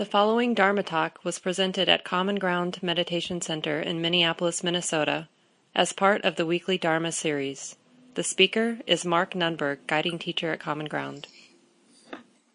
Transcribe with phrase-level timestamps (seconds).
[0.00, 5.28] The following Dharma talk was presented at Common Ground Meditation Center in Minneapolis, Minnesota,
[5.74, 7.76] as part of the weekly Dharma series.
[8.14, 11.26] The speaker is Mark Nunberg, guiding teacher at Common Ground.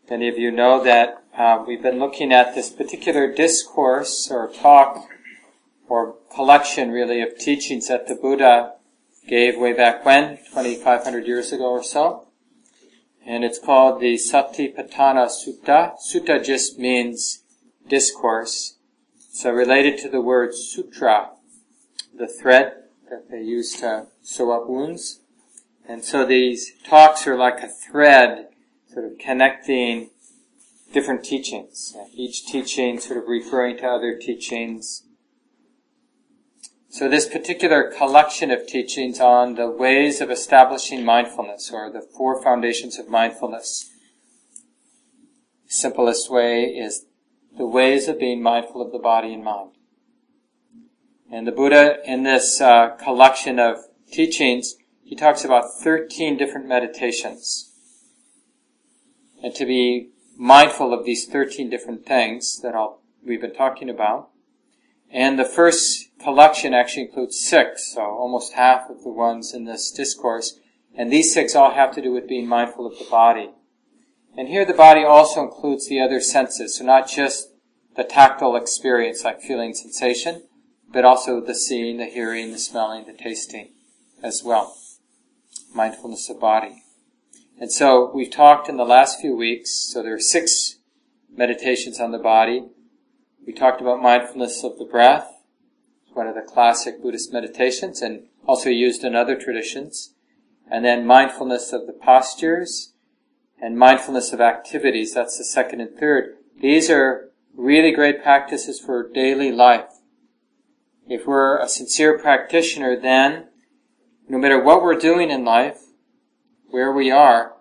[0.10, 5.08] Many of you know that uh, we've been looking at this particular discourse or talk
[5.88, 8.74] or collection, really, of teachings that the Buddha
[9.28, 12.25] gave way back when, 2,500 years ago or so
[13.26, 15.94] and it's called the Satipatthana Sutta.
[16.00, 17.44] Sutta just means
[17.88, 18.78] discourse.
[19.32, 21.32] So related to the word sutra,
[22.18, 25.20] the thread that they use to sew up wounds.
[25.88, 28.48] And so these talks are like a thread,
[28.92, 30.10] sort of connecting
[30.94, 31.96] different teachings.
[32.14, 35.04] Each teaching sort of referring to other teachings,
[36.96, 42.42] so this particular collection of teachings on the ways of establishing mindfulness, or the four
[42.42, 43.92] foundations of mindfulness,
[45.68, 47.06] simplest way is
[47.58, 49.72] the ways of being mindful of the body and mind.
[51.30, 57.74] And the Buddha, in this uh, collection of teachings, he talks about 13 different meditations.
[59.44, 62.74] And to be mindful of these 13 different things that
[63.22, 64.30] we've been talking about.
[65.12, 69.92] And the first collection actually includes six, so almost half of the ones in this
[69.92, 70.60] discourse.
[70.98, 73.52] And these six all have to do with being mindful of the body.
[74.36, 77.50] And here the body also includes the other senses, so not just
[77.96, 80.42] the tactile experience like feeling sensation,
[80.92, 83.70] but also the seeing, the hearing, the smelling, the tasting
[84.24, 84.76] as well.
[85.76, 86.82] Mindfulness of body.
[87.60, 90.80] And so we've talked in the last few weeks, so there are six
[91.32, 92.66] meditations on the body.
[93.46, 95.35] We talked about mindfulness of the breath,
[96.16, 100.14] one of the classic Buddhist meditations and also used in other traditions.
[100.70, 102.94] And then mindfulness of the postures
[103.62, 105.14] and mindfulness of activities.
[105.14, 106.38] That's the second and third.
[106.60, 109.90] These are really great practices for daily life.
[111.08, 113.50] If we're a sincere practitioner, then
[114.28, 115.82] no matter what we're doing in life,
[116.70, 117.54] where we are,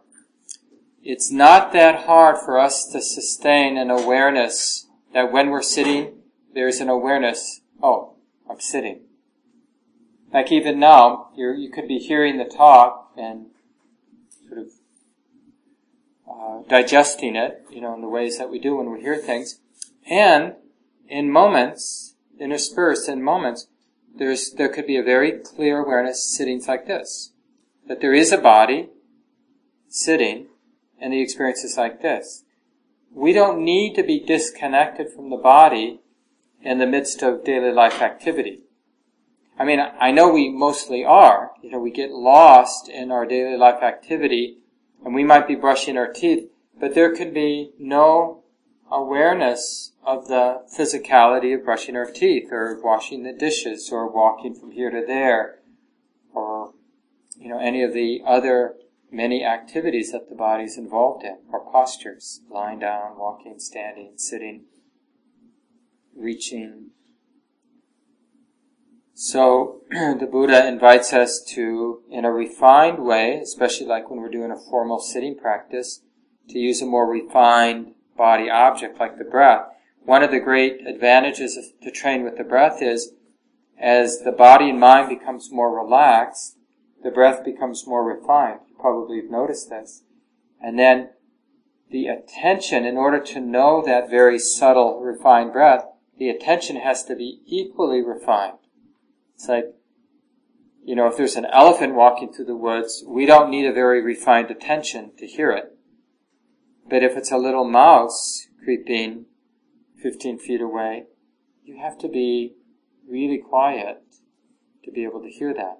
[1.03, 6.23] it's not that hard for us to sustain an awareness that when we're sitting,
[6.55, 8.14] there's an awareness, oh,
[8.49, 9.01] I'm sitting.
[10.33, 13.47] Like even now, you you could be hearing the talk and
[14.47, 14.71] sort of
[16.29, 19.61] uh, digesting it, you know, in the ways that we do when we hear things.
[20.09, 20.55] And
[21.09, 23.69] in moments, interspersed in moments,
[24.17, 27.33] there's, there could be a very clear awareness sitting like this.
[27.89, 28.89] That there is a body
[29.89, 30.47] sitting
[31.01, 32.45] and the experience is like this.
[33.13, 36.01] We don't need to be disconnected from the body
[36.65, 38.61] in the midst of daily life activity.
[39.59, 41.53] I mean, I know we mostly are.
[41.63, 44.59] You know, we get lost in our daily life activity
[45.05, 48.43] and we might be brushing our teeth, but there could be no
[48.91, 54.73] awareness of the physicality of brushing our teeth or washing the dishes or walking from
[54.73, 55.61] here to there
[56.33, 56.73] or,
[57.39, 58.75] you know, any of the other
[59.11, 64.65] many activities that the body is involved in or postures, lying down, walking, standing, sitting
[66.17, 66.91] reaching.
[69.15, 74.51] So the Buddha invites us to, in a refined way, especially like when we're doing
[74.51, 76.03] a formal sitting practice,
[76.49, 79.67] to use a more refined body object like the breath.
[80.05, 83.13] One of the great advantages to train with the breath is
[83.79, 86.57] as the body and mind becomes more relaxed,
[87.03, 88.61] the breath becomes more refined.
[88.69, 90.03] You probably have noticed this.
[90.61, 91.11] And then
[91.91, 95.87] the attention, in order to know that very subtle, refined breath,
[96.19, 98.59] the attention has to be equally refined.
[99.35, 99.75] It's like,
[100.85, 104.03] you know, if there's an elephant walking through the woods, we don't need a very
[104.03, 105.77] refined attention to hear it.
[106.89, 109.27] But if it's a little mouse creeping
[110.03, 111.05] 15 feet away,
[111.65, 112.55] you have to be
[113.09, 114.03] really quiet
[114.85, 115.79] to be able to hear that.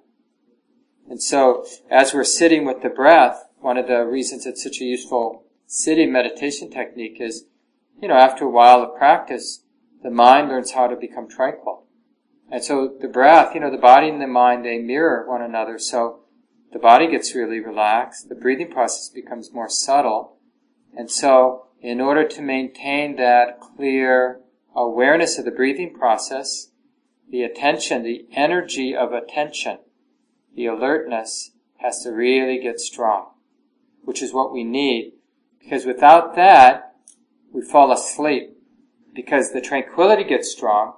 [1.07, 4.85] And so, as we're sitting with the breath, one of the reasons it's such a
[4.85, 7.45] useful sitting meditation technique is,
[8.01, 9.63] you know, after a while of practice,
[10.05, 11.87] the mind learns how to become tranquil.
[12.51, 15.79] And so the breath, you know, the body and the mind, they mirror one another.
[15.79, 16.19] So
[16.71, 18.29] the body gets really relaxed.
[18.29, 20.37] The breathing process becomes more subtle.
[20.95, 24.41] And so in order to maintain that clear
[24.75, 26.69] awareness of the breathing process,
[27.27, 29.79] the attention, the energy of attention,
[30.55, 33.31] the alertness has to really get strong,
[34.03, 35.13] which is what we need.
[35.59, 36.93] Because without that,
[37.51, 38.54] we fall asleep
[39.15, 40.95] because the tranquility gets strong,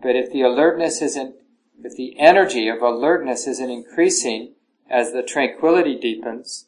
[0.00, 1.34] but if the alertness isn't,
[1.82, 4.54] if the energy of alertness isn't increasing
[4.88, 6.66] as the tranquility deepens,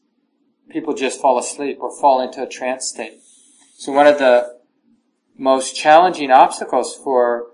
[0.69, 3.21] people just fall asleep or fall into a trance state.
[3.79, 4.57] So one of the
[5.39, 7.47] most challenging obstacles for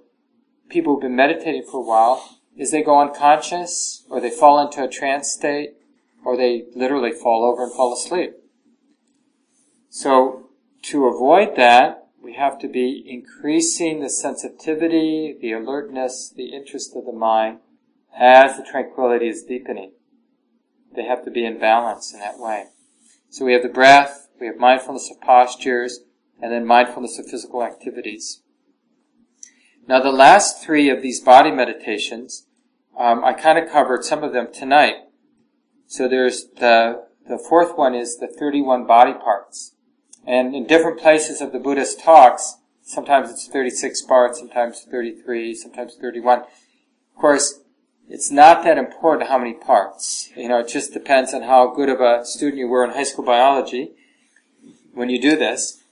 [0.68, 4.82] people who've been meditating for a while is they go unconscious or they fall into
[4.82, 5.74] a trance state
[6.24, 8.34] or they literally fall over and fall asleep.
[9.90, 10.48] So
[10.82, 17.04] to avoid that, we have to be increasing the sensitivity, the alertness, the interest of
[17.04, 17.58] the mind
[18.16, 19.92] as the tranquility is deepening.
[20.94, 22.66] They have to be in balance in that way.
[23.28, 26.00] So we have the breath, we have mindfulness of postures,
[26.40, 28.42] and then mindfulness of physical activities.
[29.88, 32.46] Now the last three of these body meditations,
[32.98, 34.96] um, I kind of covered some of them tonight.
[35.86, 39.74] So there's the, the fourth one is the 31 body parts.
[40.26, 45.96] And in different places of the Buddhist talks, sometimes it's 36 parts, sometimes 33, sometimes
[46.00, 46.40] 31.
[46.40, 46.46] Of
[47.16, 47.60] course,
[48.08, 50.30] it's not that important how many parts.
[50.36, 53.04] You know, it just depends on how good of a student you were in high
[53.04, 53.92] school biology
[54.92, 55.82] when you do this.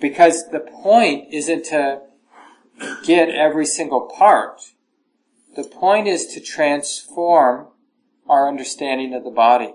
[0.00, 2.02] Because the point isn't to
[3.04, 4.60] get every single part.
[5.56, 7.68] The point is to transform
[8.28, 9.74] our understanding of the body.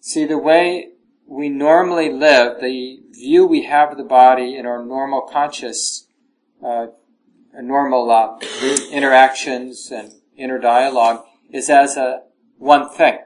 [0.00, 0.92] See, the way
[1.28, 6.08] we normally live, the view we have of the body in our normal conscious,
[6.64, 6.86] uh,
[7.52, 8.38] normal uh,
[8.90, 12.22] interactions and inner dialogue is as a
[12.56, 13.18] one thing.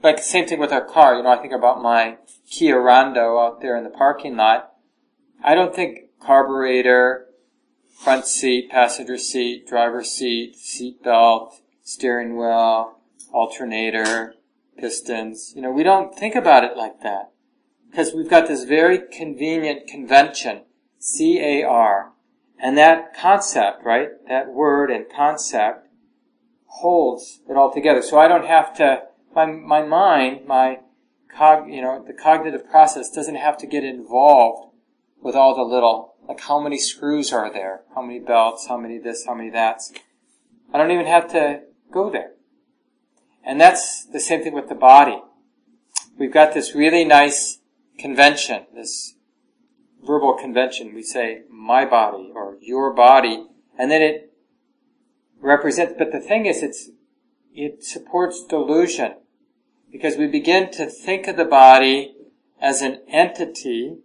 [0.00, 1.16] Like the same thing with our car.
[1.16, 2.18] You know, I think about my
[2.48, 4.72] Kia Rondo out there in the parking lot.
[5.42, 7.26] I don't think carburetor,
[7.98, 12.98] front seat, passenger seat, driver seat, seat belt, steering wheel,
[13.32, 14.34] alternator,
[14.78, 15.52] pistons.
[15.54, 17.30] You know, we don't think about it like that.
[17.90, 20.62] Because we've got this very convenient convention,
[20.98, 22.12] C-A-R.
[22.58, 24.08] And that concept, right?
[24.28, 25.88] That word and concept
[26.66, 28.02] holds it all together.
[28.02, 29.02] So I don't have to,
[29.34, 30.78] my, my mind, my
[31.36, 34.72] cog, you know, the cognitive process doesn't have to get involved
[35.20, 37.82] with all the little, like how many screws are there?
[37.94, 38.68] How many belts?
[38.68, 39.26] How many this?
[39.26, 39.92] How many that's?
[40.72, 42.32] I don't even have to go there.
[43.44, 45.20] And that's the same thing with the body.
[46.18, 47.58] We've got this really nice
[47.98, 49.14] convention, this
[50.04, 50.94] verbal convention.
[50.94, 53.46] We say, my body or your body,
[53.78, 54.32] and then it
[55.40, 56.90] represents, but the thing is, it's,
[57.52, 59.14] it supports delusion
[59.90, 62.14] because we begin to think of the body
[62.60, 63.98] as an entity,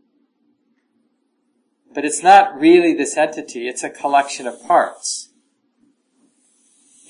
[1.93, 5.29] but it's not really this entity, it's a collection of parts.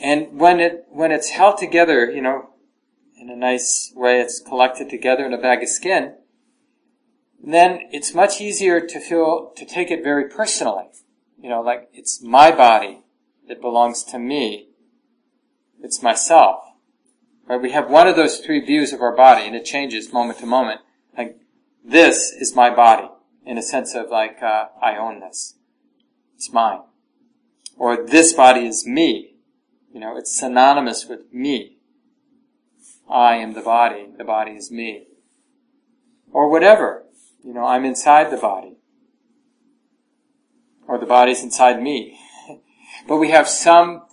[0.01, 2.49] And when it, when it's held together, you know,
[3.19, 6.15] in a nice way, it's collected together in a bag of skin,
[7.43, 10.85] then it's much easier to feel, to take it very personally.
[11.41, 13.03] You know, like it's my body
[13.47, 14.69] that belongs to me.
[15.81, 16.63] It's myself.
[17.47, 17.61] Right?
[17.61, 20.45] We have one of those three views of our body and it changes moment to
[20.45, 20.81] moment.
[21.17, 21.39] Like,
[21.83, 23.07] this is my body
[23.45, 25.55] in a sense of like, uh, I own this.
[26.35, 26.81] It's mine.
[27.77, 29.36] Or this body is me
[29.91, 31.77] you know, it's synonymous with me.
[33.09, 35.07] I am the body, the body is me.
[36.31, 37.03] Or whatever.
[37.43, 38.75] You know, I'm inside the body.
[40.87, 42.19] Or the body's inside me.
[43.07, 44.03] but we have some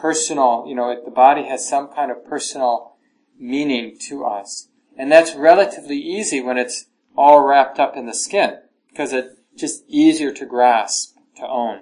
[0.00, 2.96] personal, you know, the body has some kind of personal
[3.38, 4.68] meaning to us.
[4.96, 6.86] And that's relatively easy when it's
[7.16, 8.58] all wrapped up in the skin,
[8.90, 11.80] because it's just easier to grasp, to own.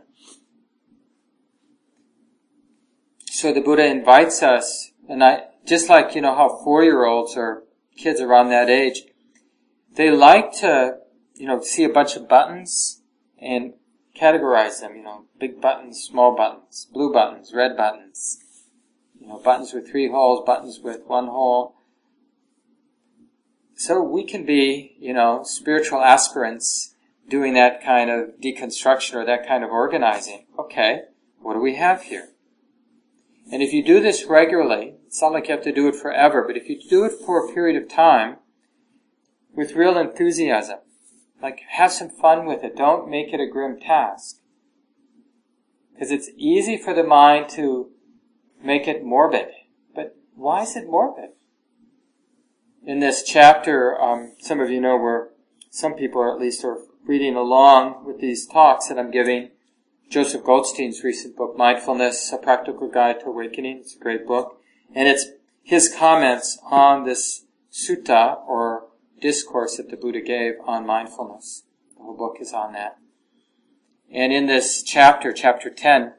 [3.36, 7.64] So the Buddha invites us, and I, just like, you know, how four-year-olds or
[7.94, 9.02] kids around that age,
[9.92, 11.00] they like to,
[11.34, 13.02] you know, see a bunch of buttons
[13.38, 13.74] and
[14.18, 18.38] categorize them, you know, big buttons, small buttons, blue buttons, red buttons,
[19.20, 21.74] you know, buttons with three holes, buttons with one hole.
[23.74, 26.94] So we can be, you know, spiritual aspirants
[27.28, 30.46] doing that kind of deconstruction or that kind of organizing.
[30.58, 31.02] Okay,
[31.42, 32.30] what do we have here?
[33.50, 36.44] And if you do this regularly, it's not like you have to do it forever,
[36.46, 38.36] but if you do it for a period of time,
[39.54, 40.78] with real enthusiasm,
[41.42, 44.38] like have some fun with it, don't make it a grim task.
[45.92, 47.90] Because it's easy for the mind to
[48.62, 49.48] make it morbid.
[49.94, 51.30] But why is it morbid?
[52.84, 55.30] In this chapter, um, some of you know where
[55.70, 59.50] some people are at least are reading along with these talks that I'm giving.
[60.08, 63.78] Joseph Goldstein's recent book, Mindfulness, A Practical Guide to Awakening.
[63.78, 64.60] It's a great book.
[64.94, 65.26] And it's
[65.62, 68.86] his comments on this sutta or
[69.20, 71.64] discourse that the Buddha gave on mindfulness.
[71.96, 72.98] The whole book is on that.
[74.12, 76.14] And in this chapter, chapter 10,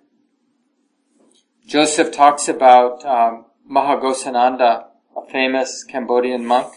[1.65, 6.74] Joseph talks about um, a famous Cambodian monk.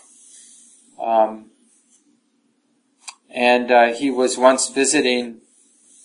[1.01, 1.51] Um,
[3.33, 5.41] And uh, he was once visiting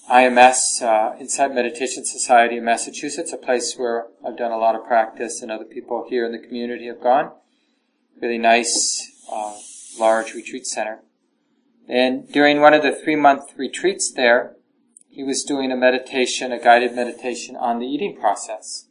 [0.10, 4.86] IMS, uh, Insight Meditation Society in Massachusetts, a place where I've done a lot of
[4.86, 7.32] practice and other people here in the community have gone.
[8.22, 9.58] Really nice, uh,
[10.00, 11.00] large retreat center.
[11.88, 14.56] And during one of the three month retreats there,
[15.10, 18.88] he was doing a meditation, a guided meditation on the eating process.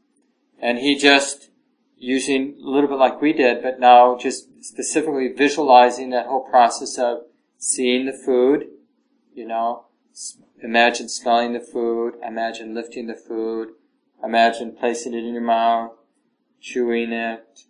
[0.61, 1.50] And he just,
[1.97, 6.99] using a little bit like we did, but now just specifically visualizing that whole process
[6.99, 7.18] of
[7.59, 8.66] seeing the food,
[9.33, 9.87] you know,
[10.62, 13.71] imagine smelling the food, imagine lifting the food,
[14.23, 15.92] imagine placing it in your mouth,
[16.61, 17.64] chewing it,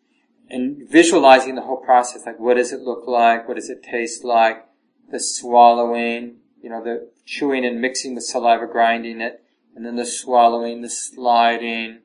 [0.49, 2.27] and visualizing the whole process.
[2.27, 3.49] Like, what does it look like?
[3.49, 4.67] What does it taste like?
[5.11, 9.43] The swallowing, you know, the chewing and mixing with saliva, grinding it,
[9.75, 12.01] and then the swallowing, the sliding,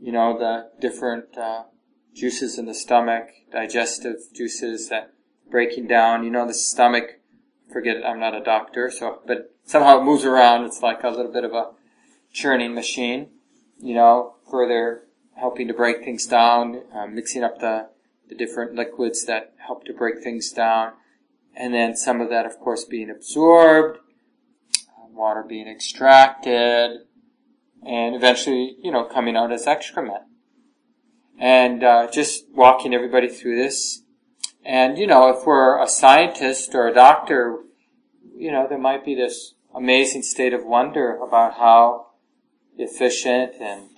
[0.00, 1.64] you know, the different uh,
[2.14, 5.12] juices in the stomach, digestive juices that
[5.50, 6.24] breaking down.
[6.24, 7.19] You know, the stomach.
[7.72, 8.04] Forget.
[8.04, 10.64] I'm not a doctor, so but somehow it moves around.
[10.64, 11.70] It's like a little bit of a
[12.32, 13.28] churning machine.
[13.78, 15.04] You know, further
[15.36, 17.88] helping to break things down, uh, mixing up the
[18.28, 20.92] the different liquids that help to break things down,
[21.54, 27.00] and then some of that, of course, being absorbed, uh, water being extracted,
[27.84, 30.22] and eventually, you know, coming out as excrement.
[31.38, 33.99] And uh, just walking everybody through this.
[34.64, 37.60] And, you know, if we're a scientist or a doctor,
[38.36, 42.08] you know, there might be this amazing state of wonder about how
[42.76, 43.88] efficient and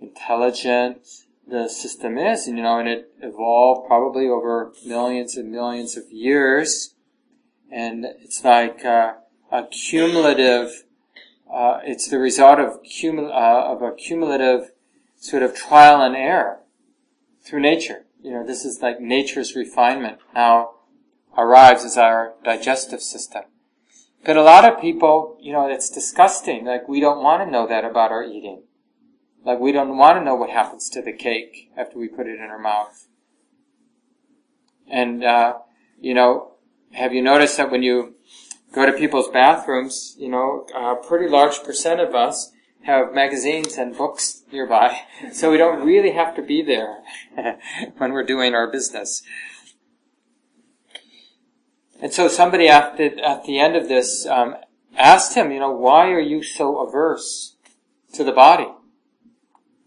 [0.00, 0.98] intelligent
[1.46, 6.10] the system is, and, you know, and it evolved probably over millions and millions of
[6.10, 6.94] years.
[7.70, 9.14] And it's like uh,
[9.50, 10.84] a cumulative
[11.54, 14.72] uh, it's the result of, cumul- uh, of a cumulative
[15.16, 16.58] sort of trial and error
[17.42, 18.03] through nature.
[18.24, 20.70] You know, this is like nature's refinement now
[21.36, 23.42] arrives as our digestive system.
[24.24, 26.64] But a lot of people, you know, it's disgusting.
[26.64, 28.62] Like, we don't want to know that about our eating.
[29.44, 32.36] Like, we don't want to know what happens to the cake after we put it
[32.36, 33.08] in our mouth.
[34.88, 35.58] And, uh,
[36.00, 36.52] you know,
[36.92, 38.14] have you noticed that when you
[38.72, 42.52] go to people's bathrooms, you know, a pretty large percent of us
[42.84, 45.00] have magazines and books nearby,
[45.32, 47.02] so we don't really have to be there
[47.98, 49.22] when we're doing our business.
[52.00, 54.56] And so somebody at the, at the end of this um,
[54.96, 57.56] asked him, you know, why are you so averse
[58.12, 58.68] to the body?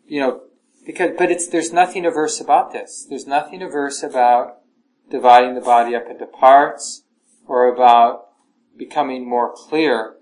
[0.07, 0.41] You know,
[0.85, 3.05] because, but it's, there's nothing averse about this.
[3.07, 4.61] There's nothing averse about
[5.09, 7.03] dividing the body up into parts
[7.45, 8.29] or about
[8.77, 10.16] becoming more clear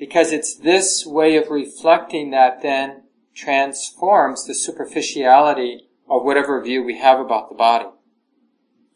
[0.00, 3.02] because it's this way of reflecting that then
[3.34, 7.84] transforms the superficiality of whatever view we have about the body.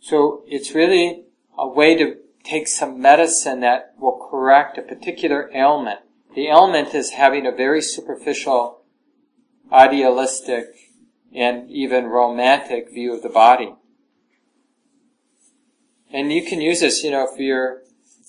[0.01, 1.27] So it's really
[1.59, 6.01] a way to take some medicine that will correct a particular ailment.
[6.35, 8.81] The ailment is having a very superficial,
[9.71, 10.69] idealistic,
[11.35, 13.75] and even romantic view of the body.
[16.11, 17.83] And you can use this, you know, if you're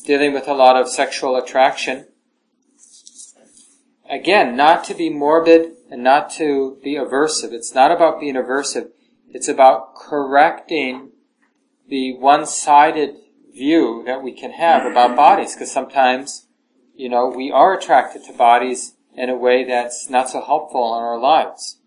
[0.06, 2.08] dealing with a lot of sexual attraction.
[4.10, 7.52] Again, not to be morbid and not to be aversive.
[7.52, 8.90] It's not about being aversive.
[9.30, 11.12] It's about correcting
[11.88, 13.16] the one-sided
[13.54, 15.54] view that we can have about bodies.
[15.54, 16.48] Because sometimes,
[16.96, 21.04] you know, we are attracted to bodies in a way that's not so helpful in
[21.04, 21.78] our lives.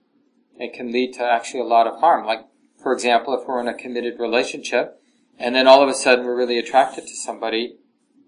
[0.57, 2.27] It can lead to actually a lot of harm.
[2.27, 2.47] Like,
[2.83, 5.01] for example, if we're in a committed relationship,
[5.39, 7.77] and then all of a sudden we're really attracted to somebody,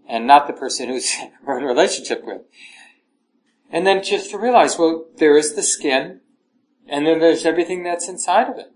[0.09, 1.13] and not the person who's
[1.45, 2.43] we're in a relationship with.
[3.71, 6.21] And then just to realize, well, there is the skin,
[6.89, 8.73] and then there's everything that's inside of it.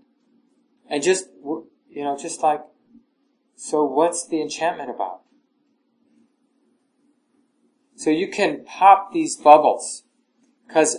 [0.89, 2.61] And just, you know, just like,
[3.55, 5.21] so what's the enchantment about?
[7.95, 10.03] So you can pop these bubbles.
[10.67, 10.97] Because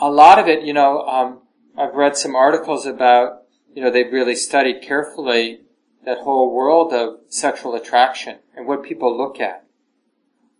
[0.00, 1.40] a lot of it, you know, um,
[1.76, 3.42] I've read some articles about,
[3.74, 5.60] you know, they've really studied carefully
[6.04, 9.64] that whole world of sexual attraction and what people look at.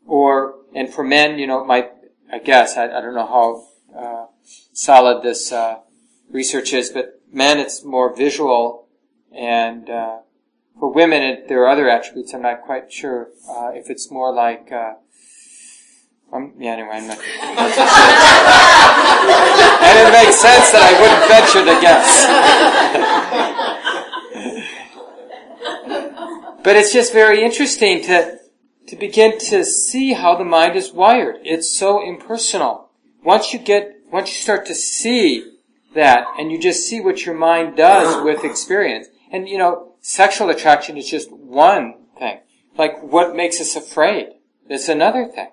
[0.06, 1.90] Or, and for men, you know, my,
[2.32, 3.64] I guess, I, I don't know how
[3.96, 4.26] uh,
[4.72, 5.78] solid this uh,
[6.30, 8.88] research is, but men, it's more visual,
[9.32, 10.18] and uh,
[10.78, 12.34] for women, it, there are other attributes.
[12.34, 14.70] I'm not quite sure uh, if it's more like.
[14.72, 14.94] Uh,
[16.32, 17.18] um, yeah, anyway, I'm not.
[19.82, 22.26] and it makes sense that I wouldn't venture to guess.
[26.64, 28.40] but it's just very interesting to
[28.88, 31.36] to begin to see how the mind is wired.
[31.42, 32.90] It's so impersonal.
[33.24, 35.52] Once you get, once you start to see
[35.94, 40.50] that and you just see what your mind does with experience, and you know, sexual
[40.50, 42.38] attraction is just one thing.
[42.78, 44.28] like what makes us afraid.
[44.68, 45.50] That's another thing.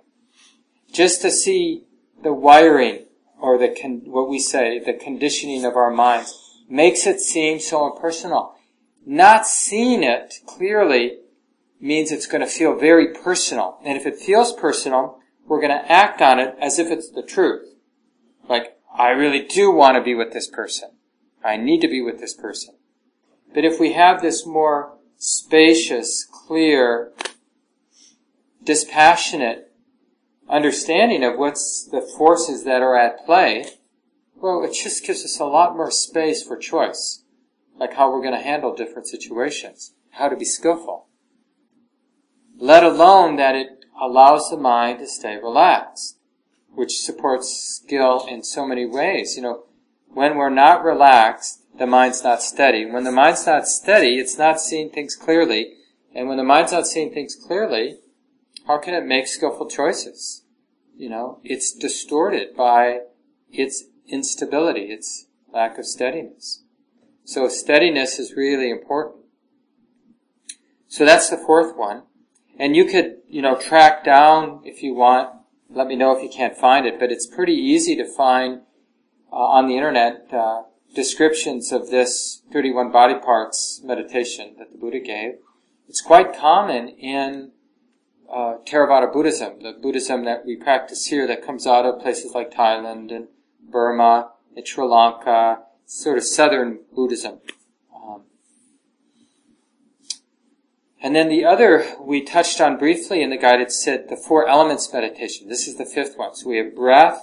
[0.91, 1.83] Just to see
[2.21, 3.05] the wiring
[3.39, 7.91] or the con- what we say, the conditioning of our minds makes it seem so
[7.91, 8.55] impersonal.
[9.05, 11.17] Not seeing it clearly
[11.83, 13.77] means it's going to feel very personal.
[13.83, 17.21] And if it feels personal, we're going to act on it as if it's the
[17.21, 17.75] truth.
[18.47, 20.91] Like, I really do want to be with this person.
[21.43, 22.75] I need to be with this person.
[23.53, 27.11] But if we have this more spacious, clear,
[28.63, 29.71] dispassionate
[30.49, 33.65] understanding of what's the forces that are at play,
[34.35, 37.23] well, it just gives us a lot more space for choice.
[37.77, 41.07] Like how we're going to handle different situations, how to be skillful.
[42.59, 46.17] Let alone that it allows the mind to stay relaxed,
[46.73, 49.35] which supports skill in so many ways.
[49.35, 49.63] You know,
[50.07, 52.85] when we're not relaxed, the mind's not steady.
[52.85, 55.73] When the mind's not steady, it's not seeing things clearly.
[56.13, 57.97] And when the mind's not seeing things clearly,
[58.67, 60.43] how can it make skillful choices?
[60.95, 62.99] You know, it's distorted by
[63.51, 66.63] its instability, its lack of steadiness.
[67.25, 69.25] So steadiness is really important.
[70.87, 72.03] So that's the fourth one.
[72.57, 75.29] And you could, you know, track down if you want.
[75.69, 78.61] Let me know if you can't find it, but it's pretty easy to find
[79.31, 84.99] uh, on the internet uh, descriptions of this 31 body parts meditation that the Buddha
[84.99, 85.33] gave.
[85.89, 87.51] It's quite common in
[88.31, 92.51] uh, Theravada Buddhism, the Buddhism that we practice here that comes out of places like
[92.51, 93.27] Thailand and
[93.61, 97.39] Burma and Sri Lanka, sort of southern Buddhism.
[97.95, 98.23] Um,
[101.03, 104.91] and then the other we touched on briefly in the guided sit, the four elements
[104.91, 105.49] meditation.
[105.49, 106.33] This is the fifth one.
[106.33, 107.21] So we have breath,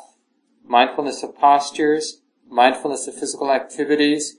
[0.64, 4.36] mindfulness of postures, mindfulness of physical activities,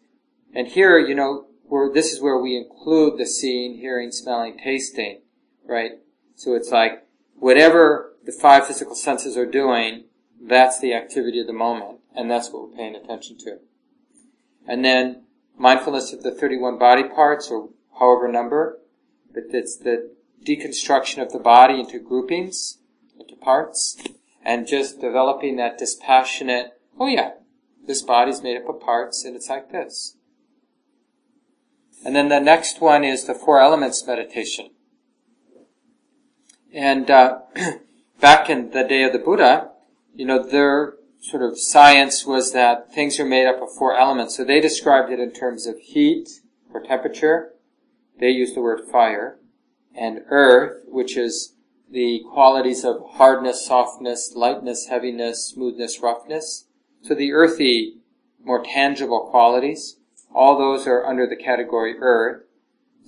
[0.53, 1.47] and here, you know,
[1.93, 5.21] this is where we include the seeing, hearing, smelling, tasting,
[5.65, 5.93] right?
[6.35, 10.03] So it's like whatever the five physical senses are doing,
[10.39, 13.57] that's the activity of the moment, and that's what we're paying attention to.
[14.67, 15.23] And then
[15.57, 18.77] mindfulness of the 31 body parts, or however number,
[19.33, 20.11] but it's the
[20.45, 22.79] deconstruction of the body into groupings,
[23.19, 24.01] into parts,
[24.43, 27.31] and just developing that dispassionate, oh yeah,
[27.85, 30.15] this body's made up of parts, and it's like this.
[32.03, 34.71] And then the next one is the four elements meditation.
[36.73, 37.39] And uh,
[38.19, 39.71] back in the day of the Buddha,
[40.15, 44.35] you know, their sort of science was that things are made up of four elements.
[44.37, 46.29] So they described it in terms of heat
[46.73, 47.53] or temperature.
[48.21, 49.39] They use the word fire.
[49.93, 51.55] And earth, which is
[51.89, 56.67] the qualities of hardness, softness, lightness, heaviness, smoothness, roughness.
[57.01, 57.97] So the earthy,
[58.41, 59.97] more tangible qualities.
[60.33, 62.43] All those are under the category earth.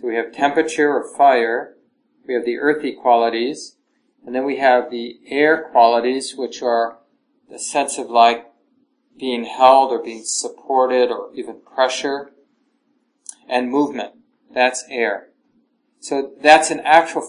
[0.02, 1.78] So we have temperature or fire,
[2.28, 3.78] we have the earthy qualities,
[4.26, 6.98] and then we have the air qualities, which are
[7.50, 8.48] the sense of like
[9.18, 12.32] being held or being supported or even pressure,
[13.48, 14.16] and movement.
[14.54, 15.30] That's air.
[16.00, 17.28] So that's an actual,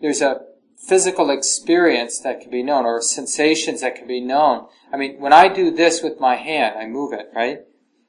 [0.00, 0.40] there's a
[0.76, 4.66] physical experience that can be known or sensations that can be known.
[4.92, 7.60] I mean, when I do this with my hand, I move it, right?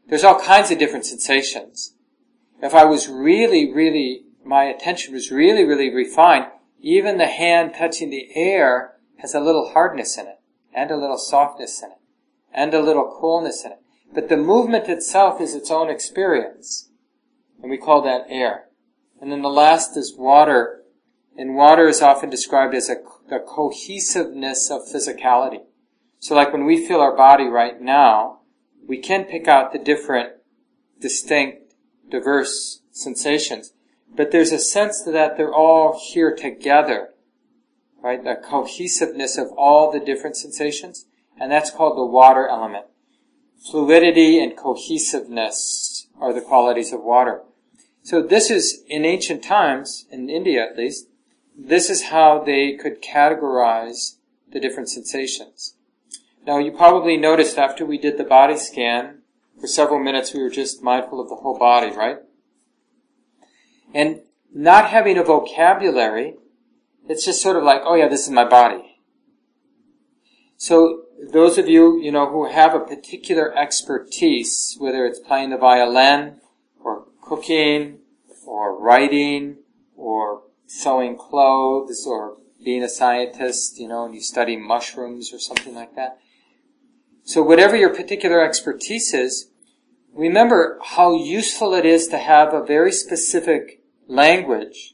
[0.07, 1.93] There's all kinds of different sensations.
[2.61, 6.45] If I was really, really my attention was really, really refined,
[6.79, 10.39] even the hand touching the air has a little hardness in it,
[10.73, 11.97] and a little softness in it,
[12.53, 13.79] and a little coolness in it.
[14.13, 16.86] But the movement itself is its own experience.
[17.61, 18.65] And we call that air.
[19.19, 20.83] And then the last is water.
[21.37, 22.95] And water is often described as a,
[23.29, 25.61] the cohesiveness of physicality.
[26.19, 28.39] So like when we feel our body right now,
[28.87, 30.33] we can pick out the different,
[30.99, 31.73] distinct,
[32.09, 33.73] diverse sensations.
[34.15, 37.09] But there's a sense that they're all here together,
[38.01, 38.23] right?
[38.23, 41.05] The cohesiveness of all the different sensations,
[41.39, 42.85] and that's called the water element.
[43.69, 47.41] Fluidity and cohesiveness are the qualities of water.
[48.03, 51.07] So this is, in ancient times, in India at least,
[51.57, 54.17] this is how they could categorize
[54.51, 55.75] the different sensations.
[56.45, 59.19] Now you probably noticed after we did the body scan,
[59.59, 62.19] for several minutes we were just mindful of the whole body, right?
[63.93, 64.21] And
[64.53, 66.35] not having a vocabulary,
[67.09, 68.99] it's just sort of like, oh yeah, this is my body.
[70.57, 75.57] So those of you, you know, who have a particular expertise, whether it's playing the
[75.57, 76.39] violin,
[76.79, 77.99] or cooking,
[78.45, 79.57] or writing,
[79.95, 85.73] or sewing clothes, or being a scientist, you know, and you study mushrooms or something
[85.73, 86.19] like that.
[87.23, 89.49] So whatever your particular expertise is,
[90.13, 94.93] remember how useful it is to have a very specific language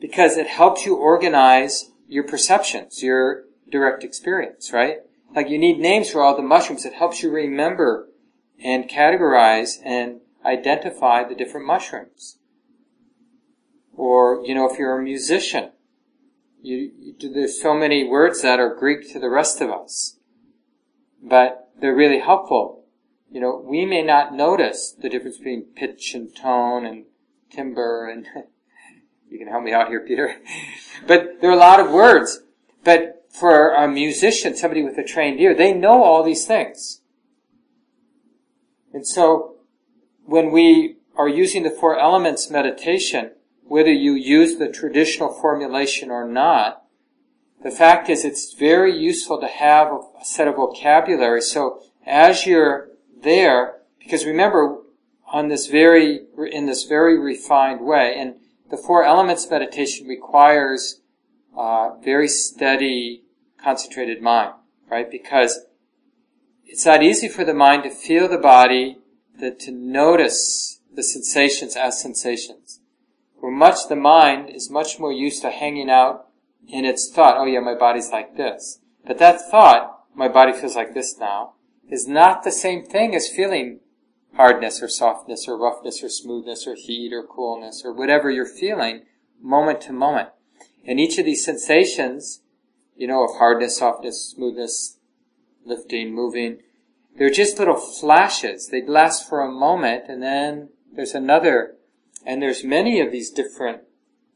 [0.00, 4.98] because it helps you organize your perceptions, your direct experience, right?
[5.34, 6.84] Like you need names for all the mushrooms.
[6.84, 8.08] It helps you remember
[8.62, 12.38] and categorize and identify the different mushrooms.
[13.94, 15.70] Or, you know, if you're a musician,
[16.62, 20.16] you, you, there's so many words that are Greek to the rest of us,
[21.22, 22.84] but they're really helpful.
[23.30, 27.04] You know, we may not notice the difference between pitch and tone and
[27.50, 28.26] timbre and
[29.30, 30.36] you can help me out here, Peter.
[31.06, 32.40] but there are a lot of words.
[32.84, 37.00] But for a musician, somebody with a trained ear, they know all these things.
[38.92, 39.56] And so,
[40.24, 43.32] when we are using the four elements meditation,
[43.64, 46.84] whether you use the traditional formulation or not,
[47.62, 51.42] the fact is it's very useful to have a set of vocabulary.
[51.42, 52.88] So as you're
[53.22, 54.78] there, because remember,
[55.30, 56.20] on this very,
[56.50, 58.36] in this very refined way, and
[58.70, 61.00] the four elements meditation requires
[61.56, 63.24] uh, very steady,
[63.62, 64.52] concentrated mind,
[64.88, 65.10] right?
[65.10, 65.60] Because
[66.64, 68.98] it's not easy for the mind to feel the body,
[69.40, 72.80] that to notice the sensations as sensations.
[73.40, 76.26] For much the mind is much more used to hanging out
[76.66, 78.80] in its thought, oh yeah, my body's like this.
[79.06, 81.54] But that thought, my body feels like this now,
[81.88, 83.80] is not the same thing as feeling
[84.34, 89.02] hardness or softness or roughness or smoothness or heat or coolness or whatever you're feeling
[89.40, 90.28] moment to moment.
[90.86, 92.42] And each of these sensations,
[92.98, 94.98] you know, of hardness, softness, smoothness,
[95.64, 96.58] lifting, moving,
[97.16, 98.68] they're just little flashes.
[98.68, 101.76] They last for a moment and then there's another.
[102.26, 103.82] And there's many of these different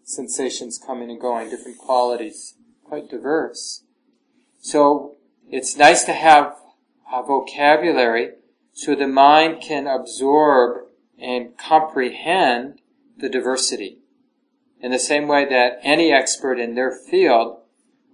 [0.04, 3.82] sensations coming and going, different qualities, quite diverse.
[4.60, 5.16] So
[5.50, 6.54] it's nice to have
[7.12, 8.30] a vocabulary
[8.72, 10.86] so the mind can absorb
[11.18, 12.80] and comprehend
[13.18, 13.98] the diversity.
[14.80, 17.61] In the same way that any expert in their field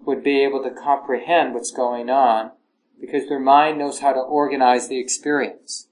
[0.04, 2.52] would be able to comprehend what's going on
[3.00, 5.88] because their mind knows how to organize the experience.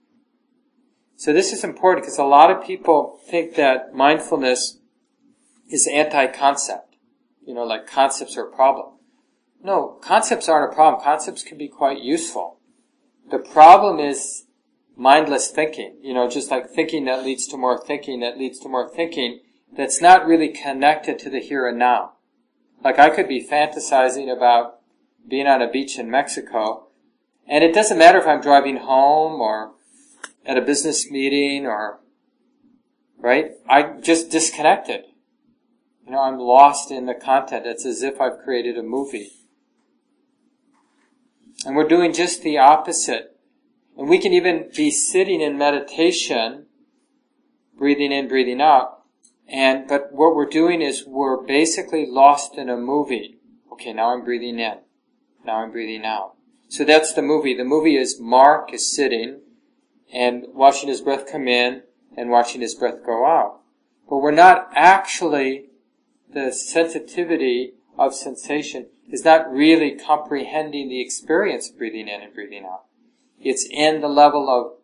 [1.17, 4.79] So this is important because a lot of people think that mindfulness
[5.71, 6.97] is anti-concept.
[7.47, 8.95] You know, like concepts are a problem.
[9.63, 11.03] No, concepts aren't a problem.
[11.03, 12.59] Concepts can be quite useful.
[13.31, 14.45] The problem is
[14.97, 18.69] mindless thinking, you know, just like thinking that leads to more thinking that leads to
[18.69, 19.41] more thinking
[19.77, 22.13] that's not really connected to the here and now.
[22.83, 24.81] Like I could be fantasizing about
[25.27, 26.87] being on a beach in Mexico,
[27.49, 29.73] and it doesn't matter if I'm driving home or
[30.45, 32.01] at a business meeting or,
[33.19, 33.53] right?
[33.69, 35.05] I just disconnected.
[36.05, 37.67] You know, I'm lost in the content.
[37.67, 39.31] It's as if I've created a movie.
[41.65, 43.37] And we're doing just the opposite
[43.97, 46.67] and we can even be sitting in meditation,
[47.77, 48.96] breathing in, breathing out.
[49.49, 53.39] And, but what we're doing is we're basically lost in a movie.
[53.73, 54.79] Okay, now I'm breathing in.
[55.45, 56.35] Now I'm breathing out.
[56.69, 57.55] So that's the movie.
[57.55, 59.41] The movie is Mark is sitting
[60.13, 61.83] and watching his breath come in
[62.17, 63.61] and watching his breath go out.
[64.09, 65.67] But we're not actually,
[66.33, 72.65] the sensitivity of sensation is not really comprehending the experience of breathing in and breathing
[72.65, 72.85] out.
[73.39, 74.79] It's in the level of,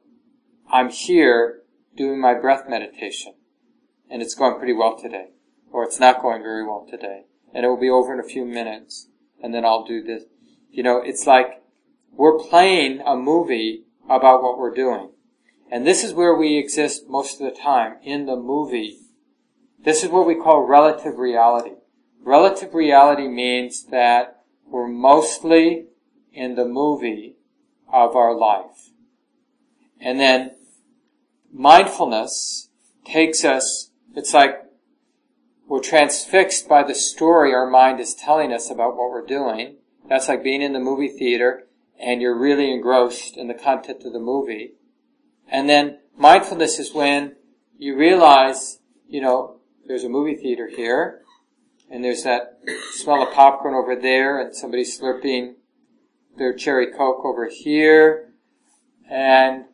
[0.72, 1.62] I'm here
[1.96, 3.35] doing my breath meditation.
[4.12, 5.31] And it's going pretty well today.
[5.70, 7.22] Or it's not going very well today.
[7.55, 9.09] And it will be over in a few minutes.
[9.42, 10.25] And then I'll do this.
[10.70, 11.62] You know, it's like
[12.12, 15.11] we're playing a movie about what we're doing.
[15.70, 18.98] And this is where we exist most of the time, in the movie.
[19.83, 21.77] This is what we call relative reality.
[22.22, 25.87] Relative reality means that we're mostly
[26.33, 27.37] in the movie
[27.90, 28.90] of our life.
[29.98, 30.53] And then
[31.51, 32.68] mindfulness
[33.05, 34.64] takes us, it's like
[35.66, 39.77] we're transfixed by the story our mind is telling us about what we're doing.
[40.09, 41.66] That's like being in the movie theater
[41.98, 44.72] and you're really engrossed in the content of the movie.
[45.48, 47.37] And then mindfulness is when
[47.79, 51.22] you realize, you know, there's a movie theater here
[51.90, 52.59] and there's that
[52.92, 55.55] smell of popcorn over there and somebody slurping
[56.37, 58.33] their cherry coke over here,
[59.11, 59.64] and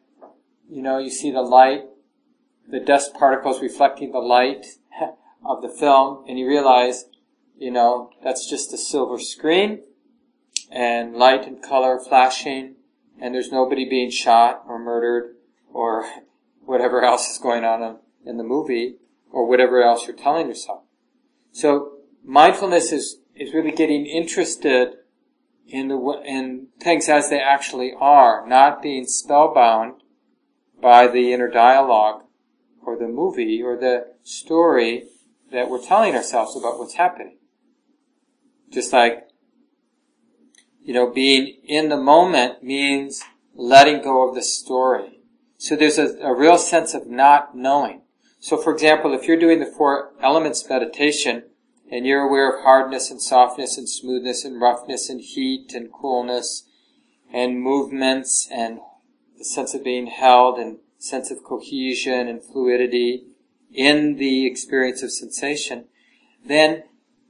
[0.69, 1.85] you know, you see the light,
[2.71, 4.67] the dust particles reflecting the light
[5.45, 7.07] of the film, and you realize,
[7.57, 9.81] you know, that's just a silver screen,
[10.71, 12.75] and light and color flashing,
[13.21, 15.37] and there's nobody being shot or murdered
[15.73, 16.07] or
[16.65, 18.97] whatever else is going on in the movie
[19.31, 20.83] or whatever else you're telling yourself.
[21.53, 21.93] So
[22.25, 24.95] mindfulness is, is really getting interested
[25.67, 30.03] in the in things as they actually are, not being spellbound
[30.81, 32.23] by the inner dialogue
[32.89, 35.05] or the movie or the story
[35.53, 37.37] that we're telling ourselves about what's happening.
[38.73, 39.29] Just like,
[40.83, 43.23] you know, being in the moment means
[43.55, 45.21] letting go of the story.
[45.59, 48.03] So there's a, a real sense of not knowing.
[48.41, 51.43] So for example, if you're doing the four elements meditation
[51.91, 56.65] and you're aware of hardness and softness and smoothness and roughness and heat and coolness
[57.31, 58.79] and movements and
[59.37, 63.25] the sense of being held and sense of cohesion and fluidity
[63.73, 65.87] in the experience of sensation,
[66.45, 66.85] then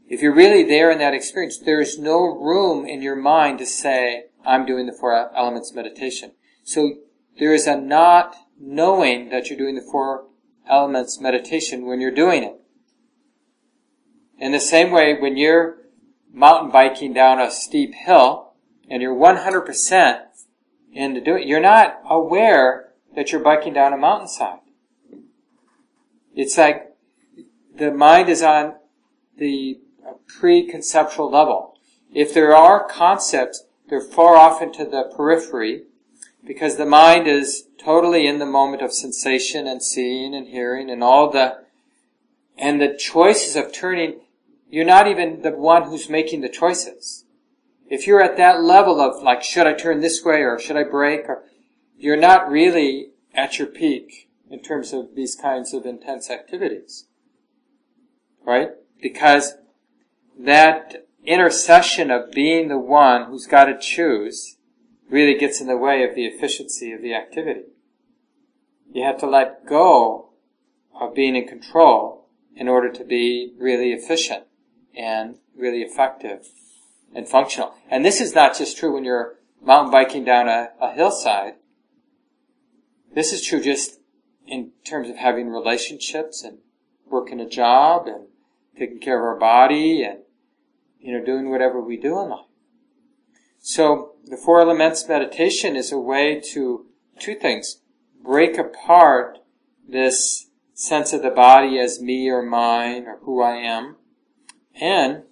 [0.09, 4.25] if you're really there in that experience, there's no room in your mind to say,
[4.45, 6.33] I'm doing the four elements meditation.
[6.65, 6.95] So
[7.39, 10.27] there is a not knowing that you're doing the four
[10.69, 12.55] elements meditation when you're doing it.
[14.39, 15.79] In the same way, when you're
[16.33, 18.55] mountain biking down a steep hill
[18.89, 20.21] and you're 100%
[20.93, 22.88] into doing it, you're not aware
[23.19, 24.61] that you're biking down a mountainside.
[26.37, 26.95] It's like
[27.77, 28.77] the mind is on
[29.37, 31.77] the uh, pre-conceptual level.
[32.15, 35.83] If there are concepts, they're far off into the periphery
[36.47, 41.03] because the mind is totally in the moment of sensation and seeing and hearing and
[41.03, 41.65] all the,
[42.57, 44.21] and the choices of turning,
[44.71, 47.25] you're not even the one who's making the choices.
[47.91, 50.85] If you're at that level of like, should I turn this way or should I
[50.85, 51.43] brake or,
[51.99, 57.07] you're not really at your peak in terms of these kinds of intense activities.
[58.45, 58.71] Right?
[59.03, 59.55] Because
[60.39, 64.57] that intercession of being the one who's got to choose
[65.11, 67.65] really gets in the way of the efficiency of the activity.
[68.93, 70.31] You have to let go
[70.99, 74.45] of being in control in order to be really efficient
[74.97, 76.49] and really effective
[77.15, 77.75] and functional.
[77.91, 81.55] And this is not just true when you're mountain biking down a, a hillside.
[83.19, 83.99] This is true just
[84.47, 86.59] in terms of having relationships and
[87.11, 88.29] working a job and
[88.79, 90.21] taking care of our body and,
[91.01, 92.47] you know, doing whatever we do in life.
[93.59, 96.87] So the four elements meditation is a way to
[97.19, 97.81] two things.
[98.23, 99.39] Break apart
[99.85, 103.97] this sense of the body as me or mine or who I am
[104.81, 105.25] and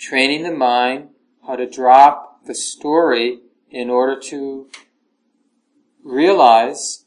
[0.00, 1.10] training the mind
[1.46, 3.38] how to drop the story
[3.70, 4.68] in order to
[6.06, 7.04] realize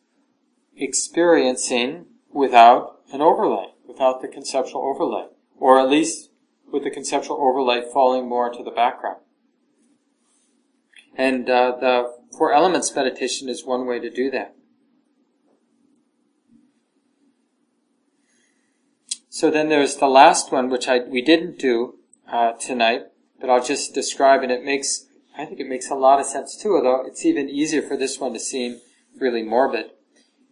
[0.76, 6.30] experiencing without an overlay, without the conceptual overlay, or at least
[6.72, 9.18] with the conceptual overlay falling more into the background.
[11.18, 14.56] And uh, the Four Elements meditation is one way to do that.
[19.30, 21.96] So then there's the last one, which I we didn't do
[22.30, 23.04] uh, tonight,
[23.40, 25.08] but I'll just describe, and it makes
[25.38, 26.76] I think it makes a lot of sense too.
[26.76, 28.82] Although it's even easier for this one to seem
[29.17, 29.91] really morbid,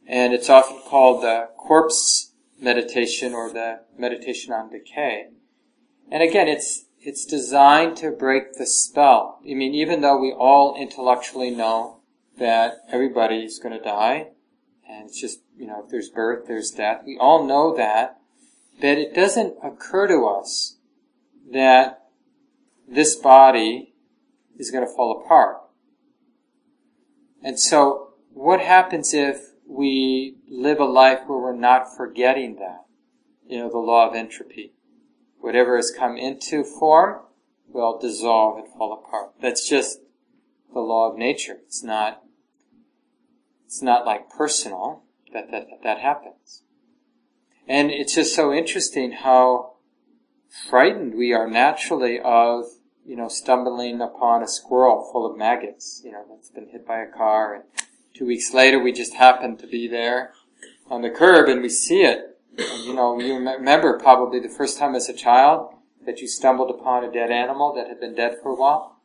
[0.08, 5.28] and it's often called the corpse meditation or the meditation on decay.
[6.10, 9.40] And again, it's it's designed to break the spell.
[9.50, 12.02] I mean, even though we all intellectually know
[12.38, 14.28] that everybody is going to die,
[14.90, 18.20] and it's just, you know, if there's birth, there's death, we all know that,
[18.82, 20.78] that it doesn't occur to us
[21.52, 22.10] that
[22.88, 23.94] this body
[24.58, 25.58] is going to fall apart.
[27.44, 28.07] And so,
[28.38, 32.86] what happens if we live a life where we're not forgetting that?
[33.48, 34.74] You know, the law of entropy.
[35.40, 37.22] Whatever has come into form
[37.68, 39.34] will dissolve and fall apart.
[39.42, 40.00] That's just
[40.72, 41.58] the law of nature.
[41.66, 42.22] It's not,
[43.66, 46.64] it's not like personal that that, that happens.
[47.68, 49.78] And it's just so interesting how
[50.70, 52.66] frightened we are naturally of,
[53.04, 57.00] you know, stumbling upon a squirrel full of maggots, you know, that's been hit by
[57.00, 57.64] a car and
[58.18, 60.34] two weeks later we just happen to be there
[60.90, 64.96] on the curb and we see it you know, you remember probably the first time
[64.96, 65.74] as a child
[66.06, 69.00] that you stumbled upon a dead animal that had been dead for a while.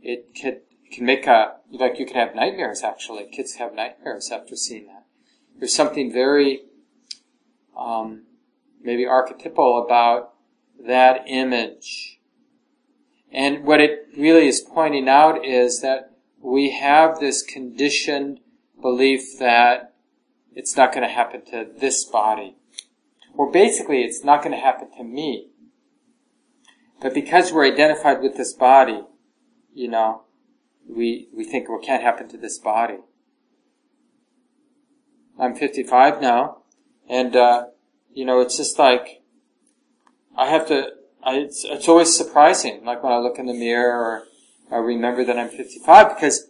[0.00, 3.26] It can, can make a, like you can have nightmares actually.
[3.26, 5.04] Kids have nightmares after seeing that.
[5.58, 6.62] There's something very,
[7.76, 8.24] um,
[8.80, 10.32] maybe archetypal about
[10.86, 12.20] that image.
[13.30, 18.40] And what it really is pointing out is that we have this conditioned
[18.80, 19.94] belief that
[20.54, 22.56] it's not going to happen to this body
[23.34, 25.50] Or basically, it's not going to happen to me.
[27.00, 29.02] But because we're identified with this body,
[29.74, 30.22] you know,
[30.88, 32.98] we, we think, well, can't happen to this body.
[35.38, 36.62] I'm 55 now,
[37.08, 37.66] and, uh,
[38.14, 39.22] you know, it's just like,
[40.34, 43.92] I have to, I, it's, it's always surprising, like when I look in the mirror
[43.92, 44.24] or
[44.70, 46.48] I remember that I'm 55 because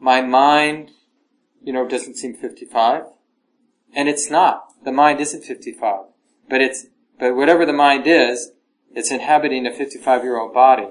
[0.00, 0.92] my mind,
[1.62, 3.04] you know, it doesn't seem 55.
[3.94, 4.64] And it's not.
[4.84, 6.04] The mind isn't 55.
[6.48, 6.86] But it's,
[7.18, 8.52] But whatever the mind is,
[8.94, 10.88] it's inhabiting a 55 year old body.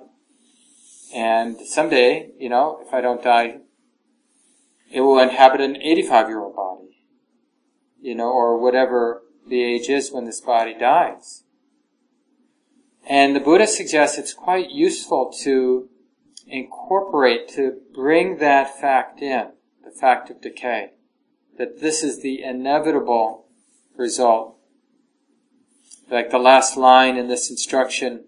[1.13, 3.57] And someday, you know, if I don't die,
[4.91, 6.97] it will inhabit an 85 year old body.
[7.99, 11.43] You know, or whatever the age is when this body dies.
[13.07, 15.89] And the Buddha suggests it's quite useful to
[16.47, 19.51] incorporate, to bring that fact in,
[19.83, 20.91] the fact of decay,
[21.57, 23.47] that this is the inevitable
[23.95, 24.57] result.
[26.09, 28.25] Like the last line in this instruction,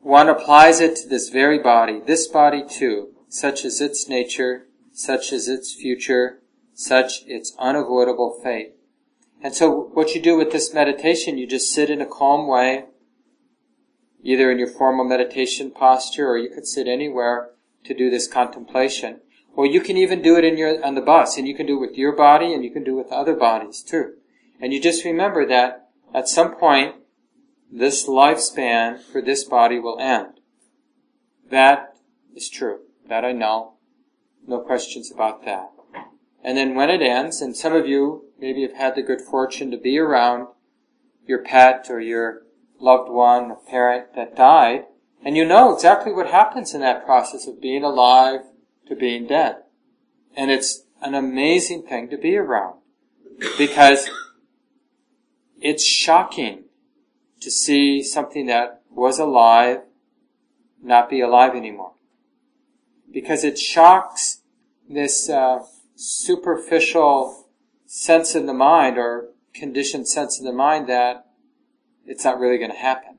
[0.00, 5.32] one applies it to this very body, this body too, such is its nature, such
[5.32, 6.42] is its future,
[6.74, 8.74] such its unavoidable fate.
[9.42, 12.86] And so what you do with this meditation, you just sit in a calm way,
[14.22, 17.50] either in your formal meditation posture or you could sit anywhere
[17.84, 19.20] to do this contemplation.
[19.54, 21.76] Or you can even do it in your, on the bus and you can do
[21.76, 24.14] it with your body and you can do it with other bodies too.
[24.60, 26.96] And you just remember that at some point,
[27.70, 30.40] this lifespan for this body will end.
[31.50, 31.94] That
[32.34, 32.80] is true.
[33.08, 33.74] That I know.
[34.46, 35.70] No questions about that.
[36.44, 39.70] And then when it ends, and some of you maybe have had the good fortune
[39.70, 40.48] to be around
[41.26, 42.42] your pet or your
[42.80, 44.84] loved one, a parent that died,
[45.24, 48.40] and you know exactly what happens in that process of being alive
[48.88, 49.56] to being dead.
[50.36, 52.78] And it's an amazing thing to be around
[53.58, 54.08] because
[55.60, 56.64] it's shocking
[57.40, 59.82] to see something that was alive
[60.82, 61.92] not be alive anymore.
[63.10, 64.42] Because it shocks
[64.88, 65.60] this uh,
[65.94, 67.48] superficial
[67.86, 71.26] sense in the mind or conditioned sense in the mind that
[72.04, 73.18] it's not really going to happen.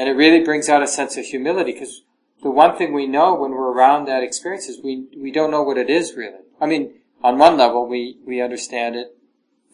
[0.00, 2.04] And it really brings out a sense of humility because
[2.42, 5.62] the one thing we know when we're around that experience is we, we don't know
[5.62, 6.38] what it is really.
[6.58, 9.08] I mean, on one level, we, we understand it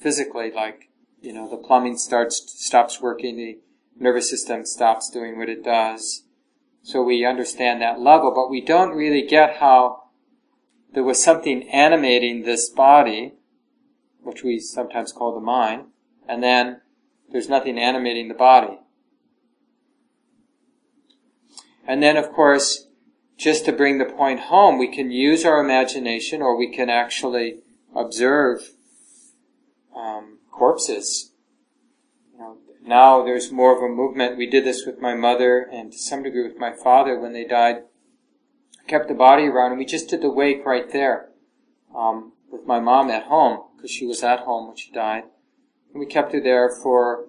[0.01, 3.61] physically, like, you know, the plumbing starts, stops working, the
[4.01, 6.25] nervous system stops doing what it does.
[6.83, 10.09] So we understand that level, but we don't really get how
[10.93, 13.35] there was something animating this body,
[14.25, 15.85] which we sometimes call the mind,
[16.29, 16.81] and then
[17.31, 18.76] there's nothing animating the body.
[21.87, 22.87] And then, of course,
[23.37, 27.61] just to bring the point home, we can use our imagination or we can actually
[27.95, 28.73] observe
[29.95, 31.33] um, corpses.
[32.33, 34.37] You know, now there's more of a movement.
[34.37, 37.45] We did this with my mother and to some degree with my father when they
[37.45, 37.83] died.
[38.81, 41.29] I kept the body around and we just did the wake right there
[41.95, 45.25] um, with my mom at home because she was at home when she died.
[45.93, 47.27] And we kept her there for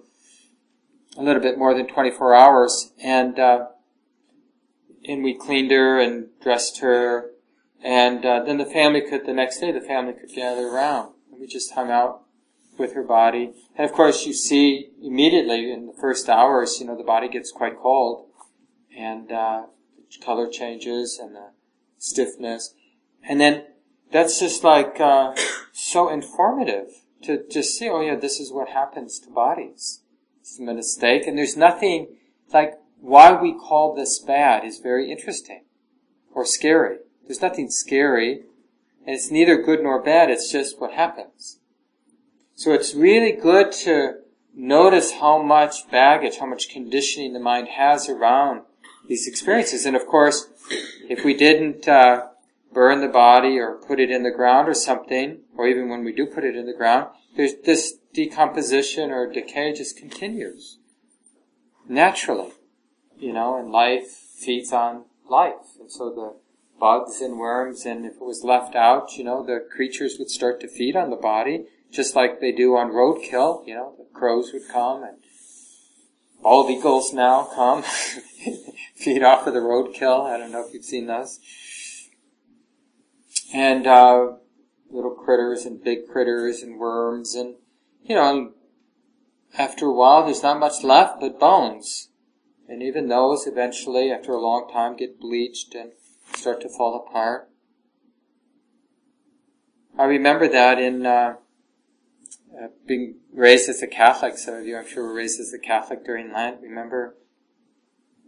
[1.18, 3.68] a little bit more than 24 hours and uh,
[5.08, 7.32] and we cleaned her and dressed her,
[7.84, 11.40] and uh, then the family could the next day the family could gather around, and
[11.40, 12.24] we just hung out
[12.78, 13.54] with her body.
[13.76, 17.52] And of course, you see immediately in the first hours, you know, the body gets
[17.52, 18.28] quite cold,
[18.96, 19.64] and uh,
[20.24, 21.52] color changes and the
[21.98, 22.74] stiffness,
[23.28, 23.64] and then
[24.12, 25.34] that's just like uh,
[25.72, 26.88] so informative
[27.24, 27.90] to just see.
[27.90, 30.02] Oh yeah, this is what happens to bodies.
[30.42, 32.16] It's a mistake, and there's nothing
[32.54, 35.64] like why we call this bad is very interesting
[36.34, 36.98] or scary.
[37.26, 38.44] There's nothing scary,
[39.06, 41.60] and it's neither good nor bad, it's just what happens.
[42.56, 44.20] So it's really good to
[44.54, 48.62] notice how much baggage, how much conditioning the mind has around
[49.08, 49.86] these experiences.
[49.86, 50.48] And of course,
[51.10, 52.28] if we didn't uh,
[52.74, 56.12] burn the body or put it in the ground or something, or even when we
[56.12, 60.80] do put it in the ground, there's this decomposition or decay just continues
[61.88, 62.52] naturally
[63.20, 65.78] you know, and life feeds on life.
[65.80, 66.36] And so the
[66.80, 70.60] bugs and worms, and if it was left out, you know, the creatures would start
[70.62, 74.52] to feed on the body, just like they do on roadkill, you know, the crows
[74.54, 75.18] would come and
[76.42, 77.84] bald eagles now come,
[78.96, 80.26] feed off of the roadkill.
[80.26, 81.40] I don't know if you've seen those.
[83.54, 84.34] And, uh,
[84.90, 87.56] little critters and big critters and worms and,
[88.04, 88.54] you know,
[89.58, 92.10] after a while there's not much left but bones.
[92.68, 95.92] And even those eventually, after a long time, get bleached and
[96.36, 97.50] start to fall apart.
[99.98, 101.36] I remember that in uh,
[102.62, 104.38] uh, being raised as a Catholic.
[104.38, 106.62] Some of you, I'm sure, were raised as a Catholic during Lent.
[106.62, 107.16] Remember,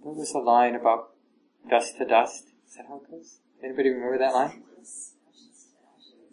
[0.03, 1.09] there was a line about
[1.69, 2.45] dust to dust.
[2.67, 3.39] Is that how it goes?
[3.63, 4.63] Anybody remember that line?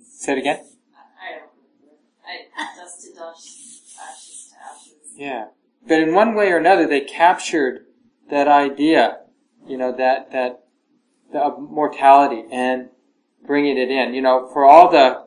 [0.00, 0.57] Say it again.
[0.57, 1.50] I don't
[1.80, 2.46] remember.
[2.57, 5.12] I, dust to dust, ashes to ashes.
[5.16, 5.46] Yeah,
[5.86, 7.86] but in one way or another, they captured
[8.31, 9.18] that idea,
[9.66, 10.64] you know, that, that,
[11.35, 12.89] of mortality and
[13.47, 14.14] bringing it in.
[14.14, 15.24] You know, for all the,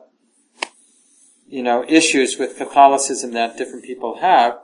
[1.46, 4.58] you know, issues with Catholicism that different people have,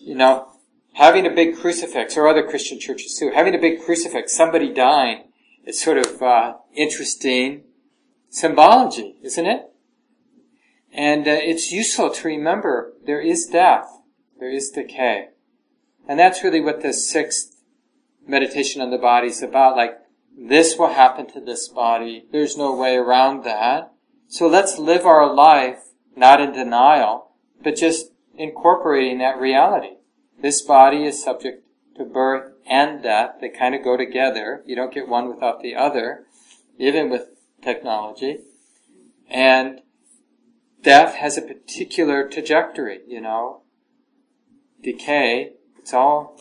[0.00, 0.48] you know,
[0.94, 5.24] having a big crucifix, or other Christian churches too, having a big crucifix, somebody dying,
[5.64, 7.62] is sort of uh, interesting
[8.30, 9.70] symbology, isn't it?
[10.92, 13.88] And uh, it's useful to remember there is death,
[14.40, 15.28] there is decay.
[16.08, 17.57] And that's really what the sixth
[18.28, 19.76] meditation on the body is about.
[19.76, 19.98] Like,
[20.36, 22.26] this will happen to this body.
[22.30, 23.92] There's no way around that.
[24.28, 29.96] So let's live our life not in denial, but just incorporating that reality.
[30.40, 31.64] This body is subject
[31.96, 33.36] to birth and death.
[33.40, 34.62] They kind of go together.
[34.66, 36.26] You don't get one without the other,
[36.78, 37.28] even with
[37.62, 38.38] technology.
[39.28, 39.80] And
[40.82, 43.62] death has a particular trajectory, you know.
[44.82, 46.37] Decay, it's all,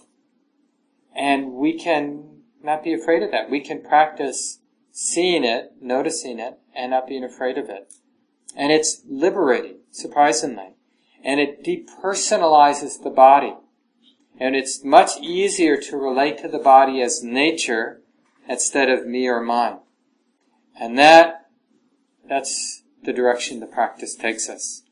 [1.18, 3.50] and we can not be afraid of that.
[3.50, 4.60] We can practice
[4.92, 7.92] seeing it, noticing it, and not being afraid of it.
[8.56, 10.76] And it's liberating, surprisingly.
[11.24, 13.56] And it depersonalizes the body.
[14.40, 18.02] And it's much easier to relate to the body as nature
[18.48, 19.80] instead of me or mine.
[20.80, 21.48] And that,
[22.30, 24.84] that's the direction the practice takes us.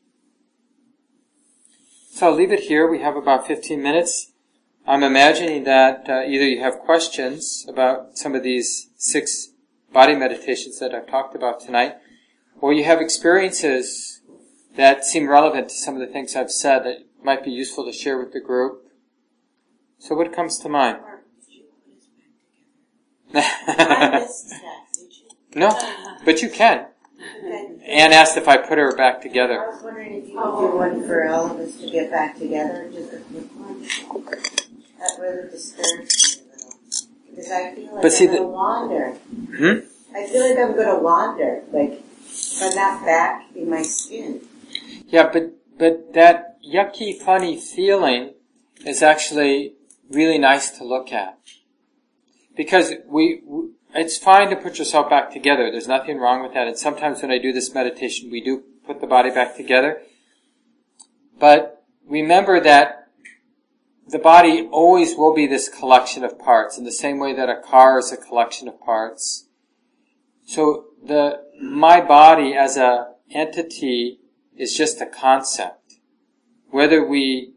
[2.10, 2.90] So I'll leave it here.
[2.90, 4.32] We have about 15 minutes.
[4.88, 9.48] I'm imagining that uh, either you have questions about some of these six
[9.92, 11.96] body meditations that I've talked about tonight,
[12.60, 14.20] or you have experiences
[14.76, 17.92] that seem relevant to some of the things I've said that might be useful to
[17.92, 18.84] share with the group.
[19.98, 20.98] So what comes to mind?
[25.56, 25.76] no,
[26.24, 26.86] but you can.
[27.88, 29.60] Anne asked if I put her back together.
[29.60, 32.38] I was wondering if you could do one for all of us to get back
[32.38, 34.65] together, just a quick one.
[34.98, 36.72] That really disturbs me a little.
[37.28, 39.10] Because I feel like But see I'm gonna wander.
[39.12, 39.78] Hmm?
[40.14, 44.40] I feel like I'm gonna wander, like, if I'm not back in my skin.
[45.08, 48.34] Yeah, but but that yucky, funny feeling
[48.84, 49.74] is actually
[50.10, 51.38] really nice to look at
[52.56, 53.42] because we.
[53.44, 55.70] we it's fine to put yourself back together.
[55.70, 56.66] There's nothing wrong with that.
[56.66, 60.02] And sometimes when I do this meditation, we do put the body back together.
[61.38, 63.05] But remember that
[64.08, 67.60] the body always will be this collection of parts in the same way that a
[67.60, 69.46] car is a collection of parts.
[70.44, 74.20] So the, my body as a entity
[74.56, 75.94] is just a concept.
[76.70, 77.54] Whether we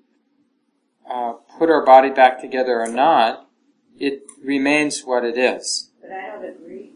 [1.09, 3.47] uh, put our body back together or not,
[3.99, 5.91] it remains what it is.
[6.01, 6.91] But I don't agree.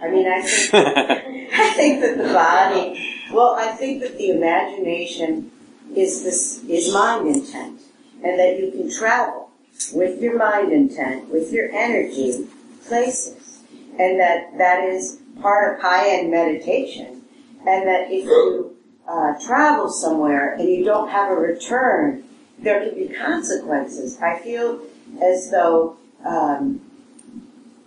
[0.00, 0.74] I mean, I think,
[1.54, 5.50] I think that the body, well, I think that the imagination
[5.94, 7.80] is this, is mind intent.
[8.26, 9.50] And that you can travel
[9.94, 12.48] with your mind intent, with your energy,
[12.88, 13.60] places.
[13.98, 17.22] And that that is part of high-end meditation.
[17.60, 22.24] And that if you uh, travel somewhere and you don't have a return,
[22.58, 24.20] there can be consequences.
[24.20, 24.80] I feel
[25.22, 26.80] as though um,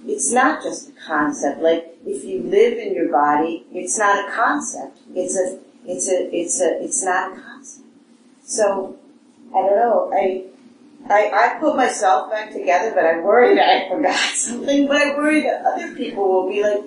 [0.06, 1.62] it's not just a concept.
[1.62, 5.00] Like if you live in your body, it's not a concept.
[5.16, 7.88] It's a, it's a, it's a, it's not a concept.
[8.44, 8.99] So
[9.50, 10.12] I don't know.
[10.14, 10.46] I,
[11.10, 14.88] I, I put myself back together, but I worry that I forgot something.
[14.88, 16.84] But I worry that other people will be like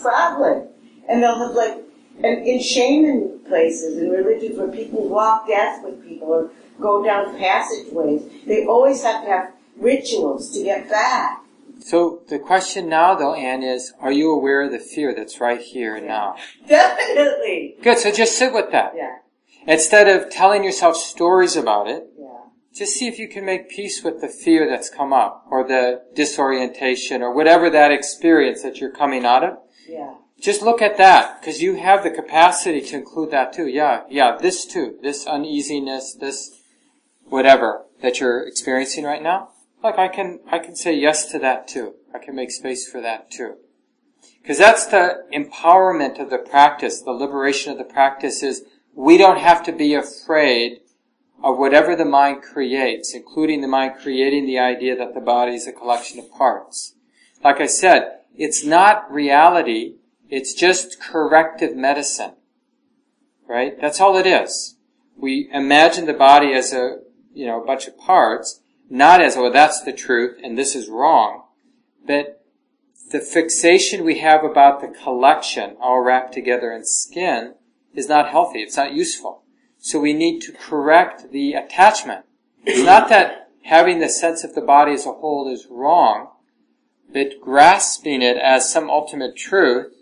[0.00, 0.68] traveling,
[1.08, 1.78] and they'll have like,
[2.22, 6.50] and in shaman places and religions where people walk death with people or
[6.80, 11.40] go down passageways, they always have to have rituals to get back.
[11.80, 15.60] So the question now though, Anne, is, are you aware of the fear that's right
[15.60, 16.36] here and now?
[16.68, 17.76] Definitely.
[17.82, 18.92] Good, so just sit with that.
[18.96, 19.18] Yeah.
[19.66, 22.26] Instead of telling yourself stories about it, Yeah.
[22.72, 26.02] just see if you can make peace with the fear that's come up, or the
[26.14, 29.58] disorientation, or whatever that experience that you're coming out of.
[29.88, 30.14] Yeah.
[30.38, 33.66] Just look at that, because you have the capacity to include that too.
[33.66, 34.98] Yeah, yeah, this too.
[35.00, 36.60] This uneasiness, this
[37.24, 39.48] whatever that you're experiencing right now.
[39.82, 41.94] Look, I can, I can say yes to that too.
[42.14, 43.56] I can make space for that too.
[44.42, 48.64] Because that's the empowerment of the practice, the liberation of the practice is
[48.94, 50.80] we don't have to be afraid
[51.42, 55.66] of whatever the mind creates, including the mind creating the idea that the body is
[55.66, 56.94] a collection of parts.
[57.42, 59.96] Like I said, it's not reality,
[60.30, 62.32] it's just corrective medicine.
[63.46, 63.78] Right?
[63.78, 64.76] That's all it is.
[65.16, 67.00] We imagine the body as a,
[67.34, 70.88] you know, a bunch of parts, not as, oh, that's the truth and this is
[70.88, 71.44] wrong,
[72.06, 72.42] but
[73.10, 77.54] the fixation we have about the collection all wrapped together in skin
[77.94, 78.60] is not healthy.
[78.60, 79.42] It's not useful.
[79.78, 82.24] So we need to correct the attachment.
[82.64, 86.28] It's not that having the sense of the body as a whole is wrong,
[87.12, 89.92] but grasping it as some ultimate truth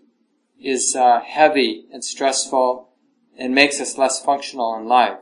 [0.61, 2.91] is uh, heavy and stressful
[3.37, 5.19] and makes us less functional in life.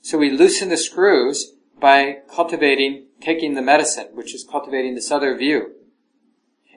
[0.00, 5.36] So we loosen the screws by cultivating, taking the medicine, which is cultivating this other
[5.36, 5.72] view.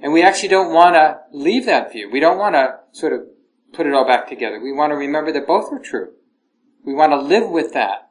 [0.02, 2.10] And we actually don't want to leave that view.
[2.12, 3.22] We don't want to sort of
[3.76, 4.60] put it all back together.
[4.60, 6.14] We want to remember that both are true.
[6.84, 8.10] We want to live with that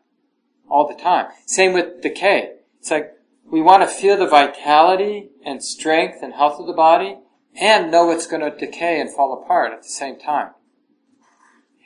[0.69, 1.27] all the time.
[1.47, 2.55] Same with decay.
[2.81, 3.13] It's like
[3.45, 7.19] we want to feel the vitality and strength and health of the body
[7.55, 10.51] and know it's going to decay and fall apart at the same time.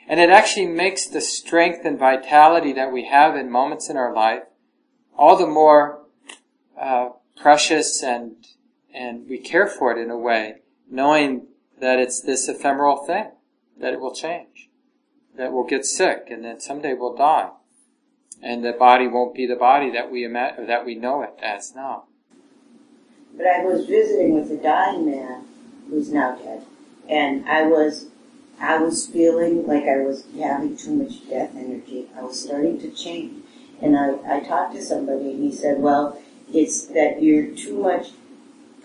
[0.07, 4.13] And it actually makes the strength and vitality that we have in moments in our
[4.13, 4.43] life
[5.15, 5.99] all the more
[6.79, 7.09] uh,
[7.39, 8.35] precious and
[8.91, 10.55] and we care for it in a way,
[10.89, 11.45] knowing
[11.79, 13.31] that it's this ephemeral thing,
[13.79, 14.69] that it will change,
[15.35, 17.49] that we'll get sick, and then someday we'll die,
[18.41, 21.75] and the body won't be the body that we ima- that we know it as
[21.75, 22.03] now.
[23.35, 25.45] But I was visiting with a dying man
[25.89, 26.65] who's now dead,
[27.07, 28.07] and I was
[28.59, 32.07] I was feeling like I was having too much death energy.
[32.15, 33.43] I was starting to change.
[33.81, 36.21] And I, I talked to somebody and he said, well,
[36.53, 38.09] it's that you're too much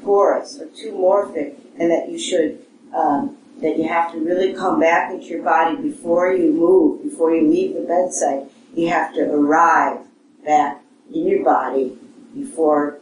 [0.02, 2.64] porous or too morphic and that you should,
[2.94, 7.34] um, that you have to really come back into your body before you move, before
[7.34, 8.50] you leave the bedside.
[8.74, 10.00] You have to arrive
[10.44, 10.82] back
[11.12, 11.96] in your body
[12.34, 12.98] before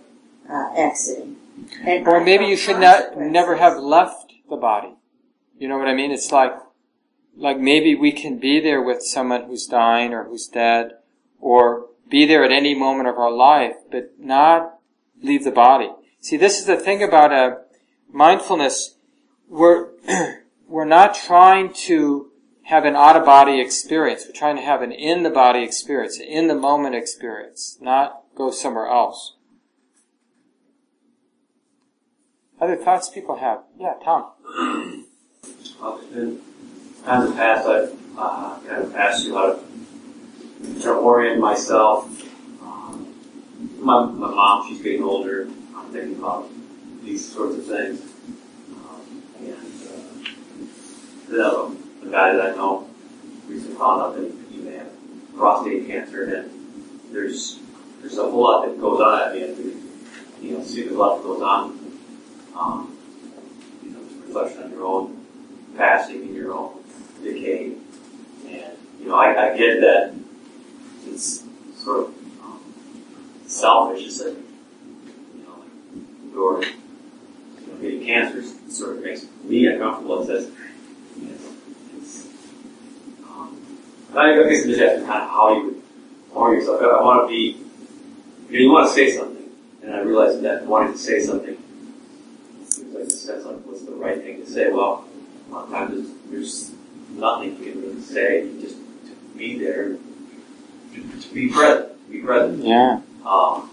[0.50, 1.36] uh, exiting.
[1.84, 4.94] And Or maybe you should not never have left the body.
[5.58, 6.10] You know what I mean?
[6.10, 6.52] It's like
[7.36, 10.92] like maybe we can be there with someone who's dying or who's dead,
[11.40, 14.78] or be there at any moment of our life, but not
[15.22, 15.90] leave the body.
[16.20, 17.62] See, this is the thing about a
[18.12, 18.96] mindfulness.
[19.48, 19.88] We're
[20.72, 22.30] we're not trying to
[22.62, 24.24] have an out of body experience.
[24.26, 28.22] We're trying to have an in the body experience, an in the moment experience, not
[28.34, 29.36] go somewhere else.
[32.58, 33.64] Other thoughts people have?
[33.78, 34.30] Yeah, Tom.
[36.14, 36.40] In
[37.04, 42.06] the past, I've uh, kind of asked you how to, to orient myself.
[42.62, 43.12] Um,
[43.78, 45.48] my, my mom, she's getting older.
[45.76, 46.48] I'm thinking about
[47.02, 48.00] these sorts of things.
[48.72, 50.02] Um, and uh,
[51.32, 52.88] the, the guy that I know
[53.48, 54.90] recently found out that he may have
[55.36, 56.50] prostate cancer, and
[57.10, 57.58] there's
[58.00, 59.88] there's a whole lot that goes on at the end.
[60.40, 61.78] You know, see, the a lot goes on.
[62.56, 62.98] Um,
[63.82, 65.26] you know, reflection on your own
[65.76, 66.82] passing in your own
[67.22, 67.72] decay.
[68.46, 70.14] And, you know, I, I get that
[71.06, 71.44] it's
[71.76, 72.60] sort of um,
[73.46, 74.06] selfish.
[74.06, 80.22] It's like, you know, like your, you know, getting cancer sort of makes me uncomfortable.
[80.22, 80.50] It says,
[81.16, 81.36] you know,
[81.96, 82.26] it's,
[83.24, 83.56] um,
[84.16, 85.82] I guess I'm just asking kind of how you would
[86.34, 86.82] orient yourself.
[86.82, 87.58] I want to be,
[88.50, 89.48] you, know, you want to say something.
[89.82, 91.56] And I realized that wanting to say something
[92.68, 94.70] seems like it says like what's the right thing to say.
[94.70, 95.04] Well,
[95.48, 96.72] a lot of times there's, there's
[97.10, 98.48] nothing you can really say.
[98.60, 99.96] Just to be there,
[100.94, 102.64] to, to be present, be present.
[102.64, 103.00] Yeah.
[103.26, 103.70] Um,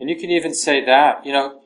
[0.00, 1.60] And you can even say that, you know,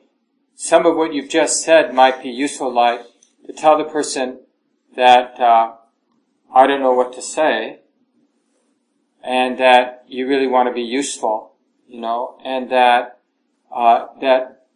[0.55, 3.01] some of what you've just said might be useful, like
[3.47, 4.39] to tell the person
[4.95, 5.73] that uh,
[6.53, 7.79] I don't know what to say,
[9.23, 11.55] and that you really want to be useful,
[11.87, 13.19] you know, and that
[13.75, 14.67] uh, that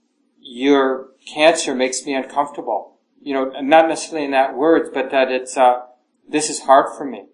[0.42, 5.58] your cancer makes me uncomfortable, you know, not necessarily in that words, but that it's
[5.58, 5.82] uh,
[6.28, 7.26] this is hard for me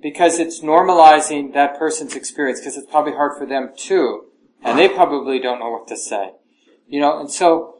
[0.00, 4.28] because it's normalizing that person's experience because it's probably hard for them too
[4.62, 6.32] and they probably don't know what to say.
[6.86, 7.77] You know, and so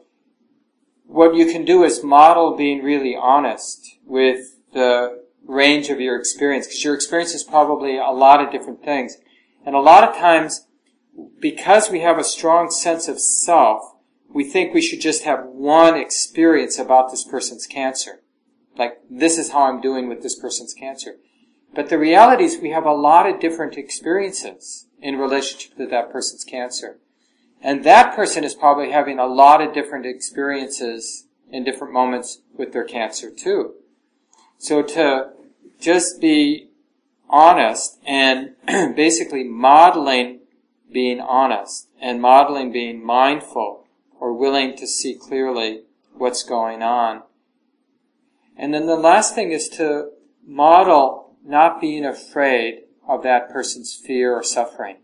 [1.09, 6.67] what you can do is model being really honest with the range of your experience,
[6.67, 9.17] because your experience is probably a lot of different things.
[9.65, 10.67] And a lot of times,
[11.39, 13.95] because we have a strong sense of self,
[14.31, 18.21] we think we should just have one experience about this person's cancer.
[18.77, 21.15] Like, this is how I'm doing with this person's cancer.
[21.73, 26.11] But the reality is we have a lot of different experiences in relationship to that
[26.11, 26.99] person's cancer.
[27.61, 32.71] And that person is probably having a lot of different experiences in different moments with
[32.71, 33.73] their cancer too.
[34.57, 35.31] So to
[35.79, 36.69] just be
[37.29, 38.55] honest and
[38.95, 40.39] basically modeling
[40.91, 43.85] being honest and modeling being mindful
[44.19, 45.83] or willing to see clearly
[46.13, 47.23] what's going on.
[48.57, 50.09] And then the last thing is to
[50.45, 54.97] model not being afraid of that person's fear or suffering.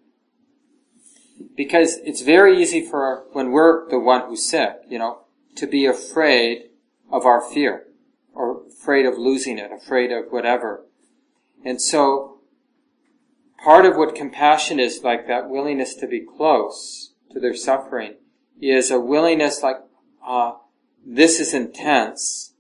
[1.56, 5.20] Because it's very easy for, when we're the one who's sick, you know,
[5.56, 6.70] to be afraid
[7.12, 7.86] of our fear,
[8.34, 10.86] or afraid of losing it, afraid of whatever.
[11.64, 12.40] And so,
[13.64, 18.16] part of what compassion is, like that willingness to be close to their suffering,
[18.62, 19.78] is a willingness like,
[20.26, 20.54] uh,
[21.06, 22.54] this is intense.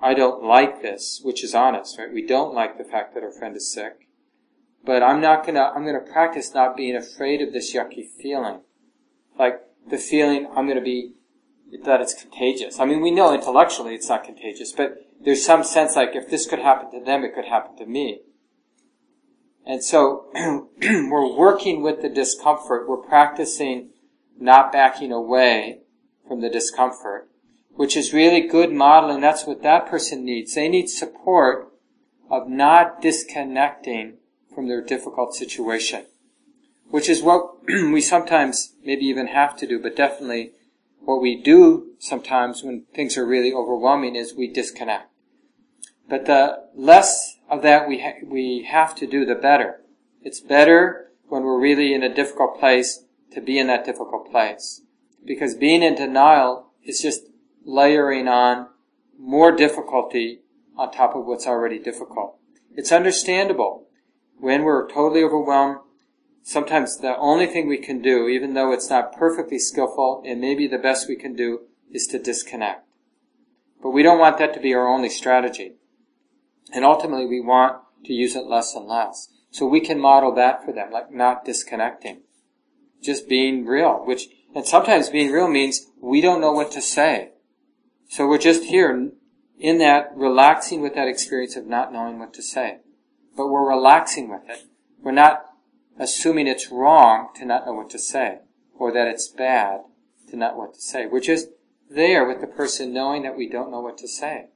[0.00, 2.12] I don't like this, which is honest, right?
[2.12, 4.01] We don't like the fact that our friend is sick.
[4.84, 8.60] But I'm not gonna, I'm gonna practice not being afraid of this yucky feeling.
[9.38, 11.14] Like the feeling I'm gonna be,
[11.84, 12.80] that it's contagious.
[12.80, 16.46] I mean, we know intellectually it's not contagious, but there's some sense like if this
[16.46, 18.20] could happen to them, it could happen to me.
[19.64, 22.88] And so we're working with the discomfort.
[22.88, 23.90] We're practicing
[24.38, 25.80] not backing away
[26.26, 27.28] from the discomfort,
[27.70, 29.20] which is really good modeling.
[29.20, 30.54] That's what that person needs.
[30.54, 31.72] They need support
[32.30, 34.14] of not disconnecting
[34.54, 36.06] from their difficult situation,
[36.90, 40.52] which is what we sometimes maybe even have to do, but definitely
[41.00, 45.10] what we do sometimes when things are really overwhelming is we disconnect.
[46.08, 49.80] But the less of that we, ha- we have to do, the better.
[50.22, 54.82] It's better when we're really in a difficult place to be in that difficult place.
[55.24, 57.22] Because being in denial is just
[57.64, 58.68] layering on
[59.18, 60.40] more difficulty
[60.76, 62.38] on top of what's already difficult.
[62.74, 63.86] It's understandable
[64.42, 65.78] when we're totally overwhelmed.
[66.42, 70.66] Sometimes the only thing we can do, even though it's not perfectly skillful, and maybe
[70.66, 71.60] the best we can do,
[71.92, 72.84] is to disconnect.
[73.80, 75.74] But we don't want that to be our only strategy.
[76.74, 79.28] And ultimately we want to use it less and less.
[79.52, 82.22] So we can model that for them, like not disconnecting.
[83.00, 84.26] Just being real, which,
[84.56, 87.30] and sometimes being real means we don't know what to say.
[88.08, 89.10] So we're just here
[89.60, 92.78] in that, relaxing with that experience of not knowing what to say.
[93.36, 94.64] But we're relaxing with it.
[95.02, 95.44] We're not
[95.98, 98.38] assuming it's wrong to not know what to say,
[98.78, 99.80] or that it's bad
[100.30, 101.06] to not know what to say.
[101.06, 101.48] We're just
[101.90, 104.46] there with the person knowing that we don't know what to say.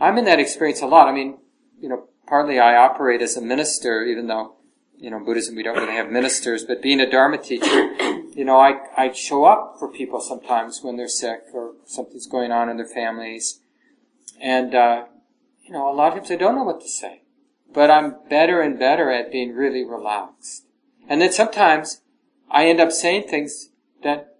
[0.00, 1.08] I'm in that experience a lot.
[1.08, 1.38] I mean,
[1.80, 4.54] you know, partly I operate as a minister, even though,
[4.96, 7.92] you know, in Buddhism we don't really have ministers, but being a Dharma teacher,
[8.34, 12.52] you know, I, I show up for people sometimes when they're sick or something's going
[12.52, 13.60] on in their families.
[14.40, 15.04] And, uh,
[15.62, 17.22] you know, a lot of times I don't know what to say.
[17.72, 20.66] But I'm better and better at being really relaxed.
[21.08, 22.02] And then sometimes
[22.50, 23.70] I end up saying things
[24.02, 24.36] that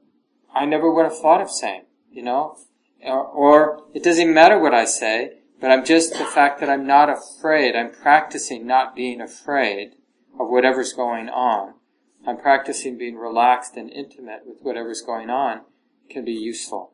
[0.55, 2.57] I never would have thought of saying, you know?
[3.05, 6.69] Or, or it doesn't even matter what I say, but I'm just the fact that
[6.69, 7.77] I'm not afraid.
[7.77, 9.93] I'm practicing not being afraid
[10.39, 11.75] of whatever's going on.
[12.27, 15.63] I'm practicing being relaxed and intimate with whatever's going on
[16.09, 16.93] can be useful.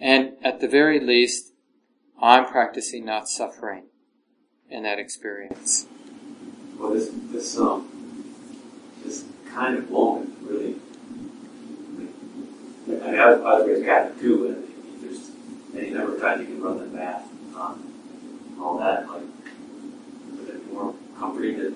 [0.00, 1.52] And at the very least,
[2.20, 3.84] I'm practicing not suffering
[4.70, 5.86] in that experience.
[6.78, 7.88] Well, this this um
[9.04, 10.76] this kind of moment really.
[12.88, 15.30] I mean, I was, I was raised Catholic too, and there's
[15.76, 19.08] any number of times you can run the math on all that.
[19.08, 19.22] Like,
[20.38, 21.70] was it more comforting you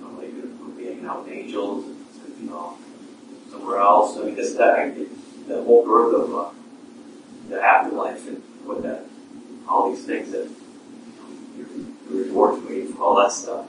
[0.00, 2.78] know, like you'll be hanging out with angels, and, you know,
[3.50, 4.16] somewhere else?
[4.16, 4.96] I mean, this that
[5.48, 6.50] the whole birth of uh,
[7.48, 9.04] the afterlife and what that
[9.68, 13.66] all these things that you know, your rewards waiting for all that stuff.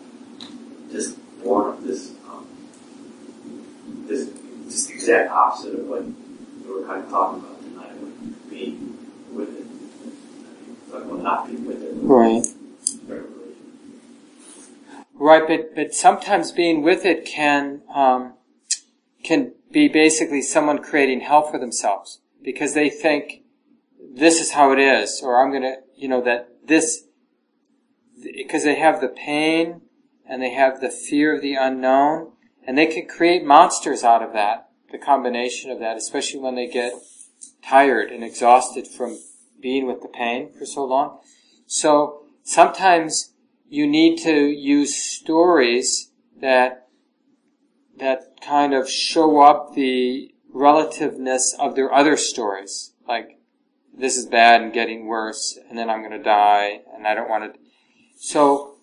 [0.92, 2.48] Just born of this, um,
[4.08, 4.30] this,
[4.66, 8.98] just the exact opposite of what we were kind of talking about tonight, with being
[9.32, 10.96] with it.
[10.96, 11.94] I mean, not being with it.
[11.96, 12.46] Right.
[15.16, 18.34] Right, but, but sometimes being with it can, um,
[19.24, 23.42] can be basically someone creating hell for themselves because they think
[24.14, 27.06] this is how it is, or I'm gonna, you know, that this,
[28.22, 29.82] because they have the pain
[30.28, 32.32] and they have the fear of the unknown,
[32.66, 36.68] and they can create monsters out of that, the combination of that, especially when they
[36.68, 36.94] get
[37.62, 39.20] tired and exhausted from
[39.62, 41.20] being with the pain for so long.
[41.66, 43.34] So sometimes
[43.68, 46.88] you need to use stories that
[47.98, 52.94] that kind of show up the relativeness of their other stories.
[53.08, 53.40] Like,
[53.96, 57.30] this is bad and getting worse, and then I'm going to die, and I don't
[57.30, 57.60] want to.
[58.16, 58.78] So,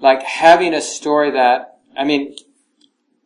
[0.00, 2.36] like having a story that, I mean,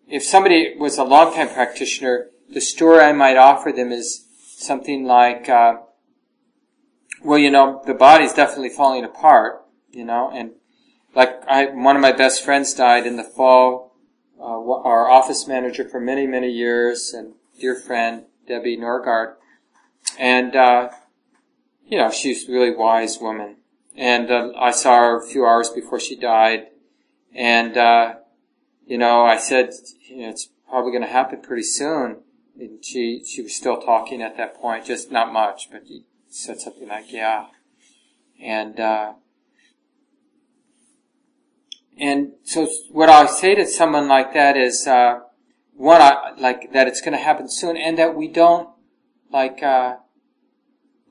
[0.09, 4.27] if somebody was a longtime practitioner, the story I might offer them is
[4.57, 5.79] something like, uh,
[7.23, 10.53] well, you know, the body's definitely falling apart, you know, and
[11.15, 13.97] like I, one of my best friends died in the fall.
[14.39, 19.35] Uh, our office manager for many, many years, and dear friend Debbie Norgard,
[20.19, 20.89] and uh,
[21.87, 23.57] you know she's a really wise woman.
[23.97, 26.69] And uh, I saw her a few hours before she died,
[27.35, 28.15] and uh,
[28.87, 29.71] you know I said,
[30.09, 32.19] you know, it's probably going to happen pretty soon.
[32.59, 36.61] And she she was still talking at that point, just not much, but she said
[36.61, 37.47] something like, "Yeah,"
[38.41, 38.79] and.
[38.79, 39.13] Uh,
[42.01, 45.21] and so what I say to someone like that is, uh,
[45.75, 48.71] one, I, like that it's going to happen soon, and that we don't
[49.31, 49.97] like uh,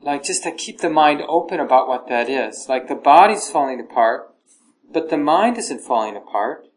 [0.01, 2.67] like just to keep the mind open about what that is.
[2.69, 4.33] Like the body's falling apart,
[4.91, 6.67] but the mind isn't falling apart.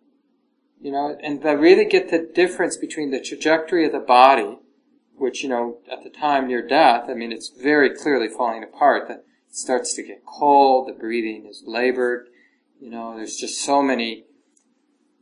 [0.80, 4.58] You know, and to really get the difference between the trajectory of the body,
[5.14, 9.08] which, you know, at the time near death, I mean, it's very clearly falling apart.
[9.08, 12.26] It starts to get cold, the breathing is labored,
[12.80, 14.24] you know, there's just so many,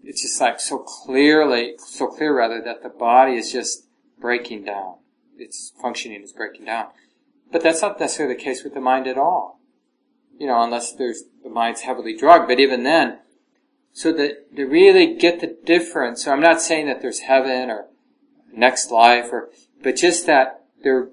[0.03, 3.87] it's just like so clearly, so clear rather, that the body is just
[4.19, 4.95] breaking down.
[5.37, 6.87] Its functioning is breaking down.
[7.51, 9.61] But that's not necessarily the case with the mind at all.
[10.39, 13.19] You know, unless there's, the mind's heavily drugged, but even then,
[13.93, 17.87] so that to really get the difference, so I'm not saying that there's heaven or
[18.53, 19.51] next life or,
[19.83, 21.11] but just that there are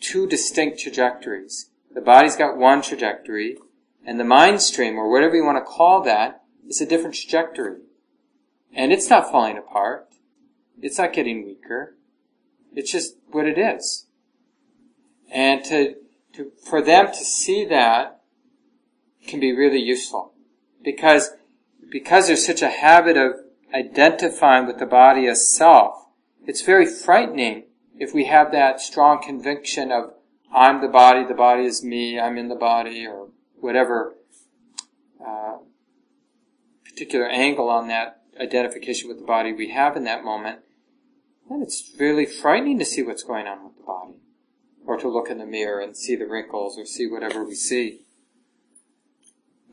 [0.00, 1.70] two distinct trajectories.
[1.94, 3.56] The body's got one trajectory,
[4.04, 7.80] and the mind stream, or whatever you want to call that, is a different trajectory.
[8.74, 10.08] And it's not falling apart.
[10.80, 11.96] It's not getting weaker.
[12.74, 14.06] It's just what it is.
[15.30, 15.94] And to,
[16.34, 18.20] to, for them to see that
[19.26, 20.32] can be really useful.
[20.82, 21.30] Because
[21.90, 23.32] because there's such a habit of
[23.74, 26.06] identifying with the body as self,
[26.46, 27.64] it's very frightening
[27.98, 30.12] if we have that strong conviction of
[30.54, 33.28] I'm the body, the body is me, I'm in the body, or
[33.60, 34.14] whatever
[35.24, 35.58] uh,
[36.84, 40.60] particular angle on that identification with the body we have in that moment,
[41.50, 44.14] then it's really frightening to see what's going on with the body.
[44.88, 48.06] Or to look in the mirror and see the wrinkles or see whatever we see.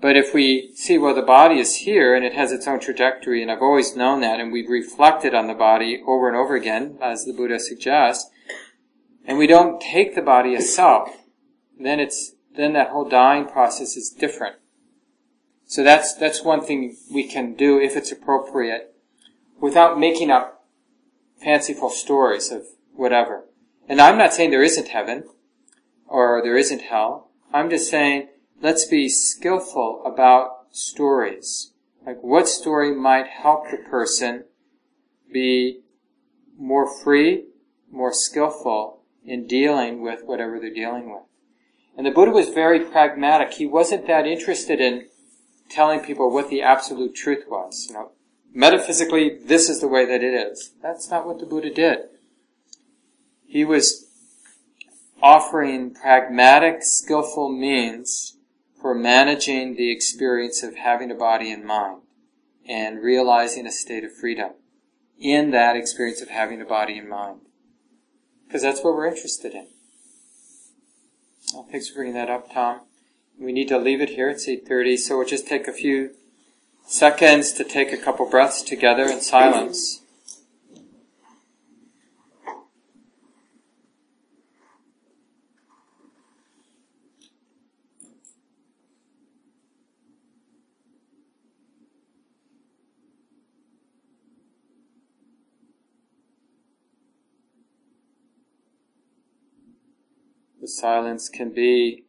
[0.01, 3.41] But if we see, well, the body is here and it has its own trajectory,
[3.41, 6.97] and I've always known that, and we've reflected on the body over and over again,
[7.01, 8.29] as the Buddha suggests,
[9.23, 11.09] and we don't take the body as self,
[11.79, 14.57] then it's, then that whole dying process is different.
[15.65, 18.93] So that's, that's one thing we can do if it's appropriate,
[19.61, 20.65] without making up
[21.41, 22.63] fanciful stories of
[22.93, 23.45] whatever.
[23.87, 25.25] And I'm not saying there isn't heaven,
[26.07, 27.29] or there isn't hell.
[27.53, 28.29] I'm just saying
[28.61, 31.71] let's be skillful about stories.
[32.05, 34.45] Like what story might help the person
[35.31, 35.81] be
[36.57, 37.45] more free,
[37.91, 41.23] more skillful in dealing with whatever they're dealing with.
[41.97, 43.53] And the Buddha was very pragmatic.
[43.53, 45.07] He wasn't that interested in
[45.69, 47.87] telling people what the absolute truth was.
[47.89, 48.11] You know,
[48.53, 50.73] metaphysically, this is the way that it is.
[50.81, 51.99] That's not what the Buddha did.
[53.47, 54.07] He was
[55.21, 58.37] offering pragmatic, skillful means
[58.81, 62.01] for managing the experience of having a body and mind
[62.67, 64.51] and realizing a state of freedom
[65.19, 67.39] in that experience of having a body and mind.
[68.45, 69.67] Because that's what we're interested in.
[71.53, 72.81] Well, thanks for bringing that up, Tom.
[73.39, 74.29] We need to leave it here.
[74.29, 76.11] It's 8.30, so we'll just take a few
[76.85, 80.01] seconds to take a couple breaths together in silence.
[100.61, 102.05] The silence can be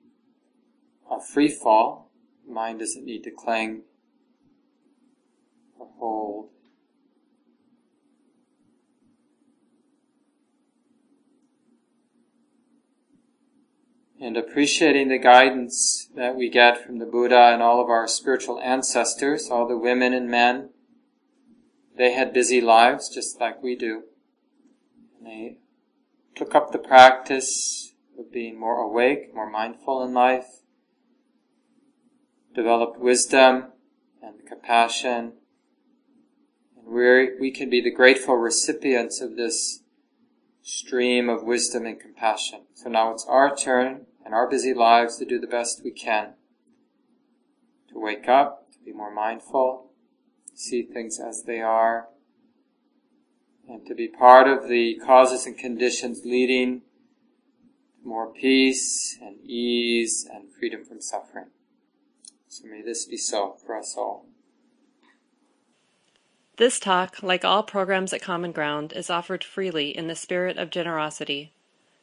[1.10, 2.10] a free fall.
[2.48, 3.82] Mind doesn't need to cling
[5.78, 6.48] or hold.
[14.20, 18.58] And appreciating the guidance that we get from the Buddha and all of our spiritual
[18.60, 20.70] ancestors, all the women and men,
[21.96, 24.04] they had busy lives just like we do.
[25.18, 25.58] And they
[26.34, 30.62] took up the practice of being more awake, more mindful in life,
[32.54, 33.66] developed wisdom
[34.22, 35.32] and compassion,
[36.76, 39.82] and we we can be the grateful recipients of this
[40.62, 42.62] stream of wisdom and compassion.
[42.74, 46.30] So now it's our turn in our busy lives to do the best we can.
[47.90, 49.92] To wake up, to be more mindful,
[50.54, 52.08] see things as they are,
[53.68, 56.82] and to be part of the causes and conditions leading
[58.06, 61.46] more peace and ease and freedom from suffering.
[62.48, 64.26] So may this be so for us all.
[66.56, 70.70] This talk, like all programs at Common Ground, is offered freely in the spirit of
[70.70, 71.52] generosity.